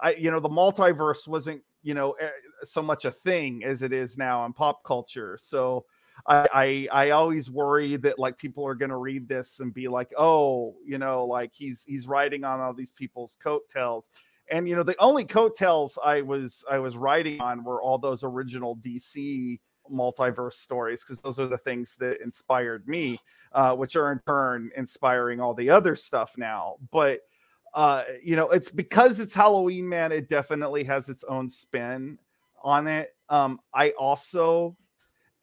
i 0.00 0.12
you 0.14 0.30
know 0.30 0.40
the 0.40 0.48
multiverse 0.48 1.28
wasn't 1.28 1.62
you 1.84 1.94
know 1.94 2.16
so 2.64 2.82
much 2.82 3.04
a 3.04 3.12
thing 3.12 3.62
as 3.64 3.82
it 3.82 3.92
is 3.92 4.18
now 4.18 4.44
in 4.44 4.52
pop 4.52 4.82
culture 4.82 5.38
so 5.40 5.84
I, 6.28 6.48
I 6.92 7.06
I 7.06 7.10
always 7.10 7.50
worry 7.50 7.96
that 7.98 8.18
like 8.18 8.36
people 8.36 8.66
are 8.66 8.74
gonna 8.74 8.98
read 8.98 9.28
this 9.28 9.60
and 9.60 9.72
be 9.72 9.88
like, 9.88 10.12
oh, 10.18 10.74
you 10.84 10.98
know, 10.98 11.24
like 11.24 11.52
he's 11.54 11.84
he's 11.86 12.06
writing 12.08 12.44
on 12.44 12.60
all 12.60 12.74
these 12.74 12.92
people's 12.92 13.36
coattails. 13.42 14.08
And 14.50 14.68
you 14.68 14.76
know, 14.76 14.82
the 14.82 14.96
only 15.00 15.24
coattails 15.24 15.98
I 16.04 16.22
was 16.22 16.64
I 16.70 16.78
was 16.78 16.96
writing 16.96 17.40
on 17.40 17.64
were 17.64 17.82
all 17.82 17.98
those 17.98 18.24
original 18.24 18.76
DC 18.76 19.60
multiverse 19.90 20.54
stories 20.54 21.02
because 21.04 21.20
those 21.20 21.38
are 21.38 21.46
the 21.46 21.58
things 21.58 21.96
that 22.00 22.20
inspired 22.20 22.86
me, 22.88 23.18
uh, 23.52 23.74
which 23.74 23.96
are 23.96 24.10
in 24.12 24.20
turn 24.26 24.70
inspiring 24.76 25.40
all 25.40 25.54
the 25.54 25.70
other 25.70 25.94
stuff 25.96 26.34
now. 26.36 26.76
But 26.92 27.20
uh, 27.74 28.02
you 28.22 28.36
know, 28.36 28.48
it's 28.50 28.70
because 28.70 29.20
it's 29.20 29.34
Halloween, 29.34 29.88
man. 29.88 30.10
It 30.10 30.28
definitely 30.28 30.84
has 30.84 31.08
its 31.08 31.24
own 31.24 31.48
spin 31.48 32.18
on 32.62 32.86
it. 32.88 33.10
Um, 33.28 33.60
I 33.74 33.90
also 33.90 34.76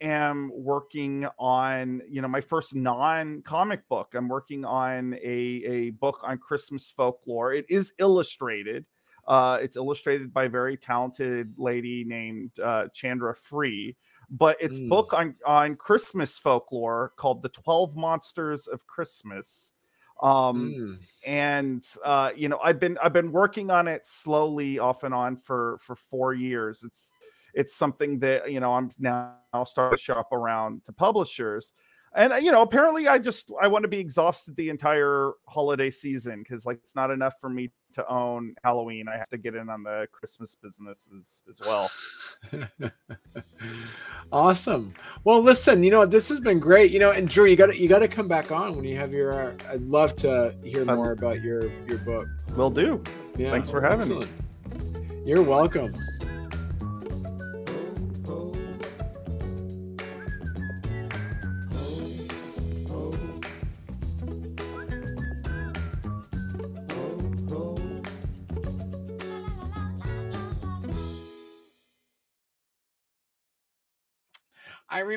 am 0.03 0.51
working 0.53 1.25
on 1.39 2.01
you 2.09 2.21
know 2.21 2.27
my 2.27 2.41
first 2.41 2.75
non-comic 2.75 3.87
book 3.87 4.13
i'm 4.13 4.27
working 4.27 4.65
on 4.65 5.13
a, 5.15 5.63
a 5.65 5.89
book 5.91 6.19
on 6.23 6.37
christmas 6.37 6.91
folklore 6.91 7.53
it 7.53 7.65
is 7.69 7.93
illustrated 7.97 8.85
uh, 9.25 9.58
it's 9.62 9.77
illustrated 9.77 10.33
by 10.33 10.43
a 10.43 10.49
very 10.49 10.75
talented 10.75 11.54
lady 11.58 12.04
named 12.04 12.51
uh, 12.60 12.89
chandra 12.93 13.33
free 13.33 13.95
but 14.29 14.58
it's 14.60 14.79
mm. 14.79 14.89
book 14.89 15.13
on 15.13 15.35
on 15.45 15.75
christmas 15.75 16.37
folklore 16.37 17.13
called 17.15 17.41
the 17.41 17.49
12 17.49 17.95
monsters 17.95 18.67
of 18.67 18.85
christmas 18.85 19.71
um 20.21 20.73
mm. 20.77 21.06
and 21.25 21.85
uh 22.04 22.31
you 22.35 22.49
know 22.49 22.60
i've 22.62 22.79
been 22.79 22.97
i've 23.01 23.13
been 23.13 23.31
working 23.31 23.71
on 23.71 23.87
it 23.87 24.06
slowly 24.06 24.79
off 24.79 25.04
and 25.04 25.13
on 25.13 25.37
for 25.37 25.77
for 25.81 25.95
four 25.95 26.33
years 26.33 26.83
it's 26.83 27.13
it's 27.54 27.75
something 27.75 28.19
that 28.19 28.51
you 28.51 28.60
know 28.60 28.73
I'm 28.73 28.89
now 28.99 29.35
starting 29.65 29.97
to 29.97 30.01
shop 30.01 30.31
around 30.31 30.85
to 30.85 30.93
publishers. 30.93 31.73
And 32.15 32.33
uh, 32.33 32.35
you 32.35 32.51
know, 32.51 32.62
apparently, 32.62 33.08
I 33.08 33.17
just 33.17 33.51
I 33.60 33.67
want 33.67 33.83
to 33.83 33.87
be 33.87 33.97
exhausted 33.99 34.56
the 34.56 34.69
entire 34.69 35.31
holiday 35.47 35.89
season 35.89 36.43
because 36.43 36.65
like 36.65 36.77
it's 36.77 36.95
not 36.95 37.10
enough 37.10 37.35
for 37.41 37.49
me 37.49 37.71
to 37.93 38.08
own 38.08 38.56
Halloween. 38.63 39.08
I 39.08 39.17
have 39.17 39.29
to 39.29 39.37
get 39.37 39.56
in 39.56 39.67
on 39.69 39.83
the 39.83 40.08
Christmas 40.12 40.56
business 40.56 41.08
as, 41.19 41.41
as 41.49 41.60
well. 41.62 42.91
awesome. 44.31 44.93
Well, 45.23 45.41
listen, 45.41 45.83
you 45.83 45.89
know 45.89 46.06
this 46.06 46.29
has 46.29 46.39
been 46.39 46.60
great. 46.60 46.91
You 46.91 46.99
know, 46.99 47.12
and 47.12 47.27
Drew, 47.27 47.45
you 47.45 47.56
got 47.56 47.67
to 47.67 47.79
you 47.79 47.87
got 47.87 47.99
to 47.99 48.08
come 48.08 48.27
back 48.27 48.51
on 48.51 48.75
when 48.75 48.85
you 48.85 48.95
have 48.97 49.12
your. 49.12 49.33
Uh, 49.33 49.54
I'd 49.71 49.81
love 49.81 50.15
to 50.17 50.56
hear 50.63 50.85
more 50.85 51.13
about 51.13 51.41
your 51.41 51.63
your 51.87 51.97
book. 51.99 52.27
Will 52.56 52.69
do. 52.69 53.01
Yeah, 53.37 53.49
Thanks 53.49 53.71
for 53.71 53.81
having 53.81 54.01
excellent. 54.01 55.10
me. 55.10 55.23
You're 55.25 55.41
welcome. 55.41 55.93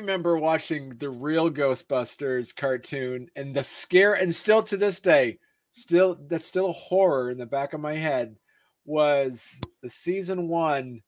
Remember 0.07 0.37
watching 0.37 0.95
the 0.99 1.09
real 1.09 1.51
Ghostbusters 1.51 2.55
cartoon 2.55 3.27
and 3.35 3.53
the 3.53 3.61
scare, 3.61 4.13
and 4.13 4.33
still 4.33 4.63
to 4.63 4.77
this 4.77 5.01
day, 5.01 5.37
still 5.71 6.17
that's 6.29 6.47
still 6.47 6.69
a 6.69 6.71
horror 6.71 7.29
in 7.29 7.37
the 7.37 7.45
back 7.45 7.73
of 7.73 7.81
my 7.81 7.93
head 7.93 8.37
was 8.85 9.59
the 9.83 9.89
season 9.89 10.47
one 10.47 11.01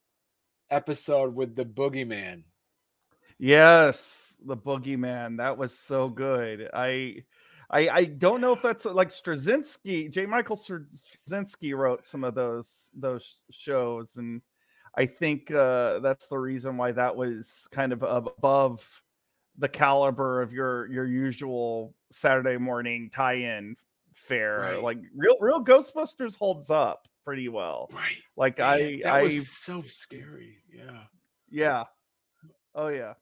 episode 0.68 1.34
with 1.34 1.56
the 1.56 1.64
boogeyman. 1.64 2.42
Yes, 3.38 4.34
the 4.44 4.54
boogeyman. 4.54 5.38
That 5.38 5.56
was 5.56 5.76
so 5.76 6.10
good. 6.10 6.68
I 6.74 7.24
I 7.70 7.88
I 7.88 8.04
don't 8.04 8.42
know 8.42 8.52
if 8.52 8.60
that's 8.60 8.84
like 8.84 9.08
Straczynski, 9.08 10.10
J. 10.10 10.26
Michael 10.26 10.58
Straczynski 10.58 11.74
wrote 11.74 12.04
some 12.04 12.22
of 12.22 12.34
those 12.34 12.90
those 12.94 13.44
shows 13.50 14.18
and 14.18 14.42
I 14.94 15.06
think 15.06 15.50
uh, 15.50 16.00
that's 16.00 16.26
the 16.26 16.38
reason 16.38 16.76
why 16.76 16.92
that 16.92 17.14
was 17.14 17.68
kind 17.70 17.92
of 17.92 18.02
above 18.02 19.02
the 19.58 19.68
caliber 19.68 20.42
of 20.42 20.52
your 20.52 20.86
your 20.90 21.04
usual 21.04 21.94
Saturday 22.10 22.56
morning 22.56 23.10
tie-in 23.10 23.76
fare. 24.14 24.58
Right. 24.58 24.82
Like 24.82 24.98
real 25.14 25.36
real 25.40 25.64
Ghostbusters 25.64 26.36
holds 26.36 26.70
up 26.70 27.06
pretty 27.24 27.48
well. 27.48 27.88
Right. 27.92 28.16
Like 28.36 28.60
I 28.60 29.00
that 29.02 29.14
I 29.14 29.22
was 29.22 29.48
so 29.48 29.80
scary. 29.80 30.58
Yeah. 30.72 31.04
Yeah. 31.50 31.84
Oh 32.74 32.88
yeah. 32.88 33.14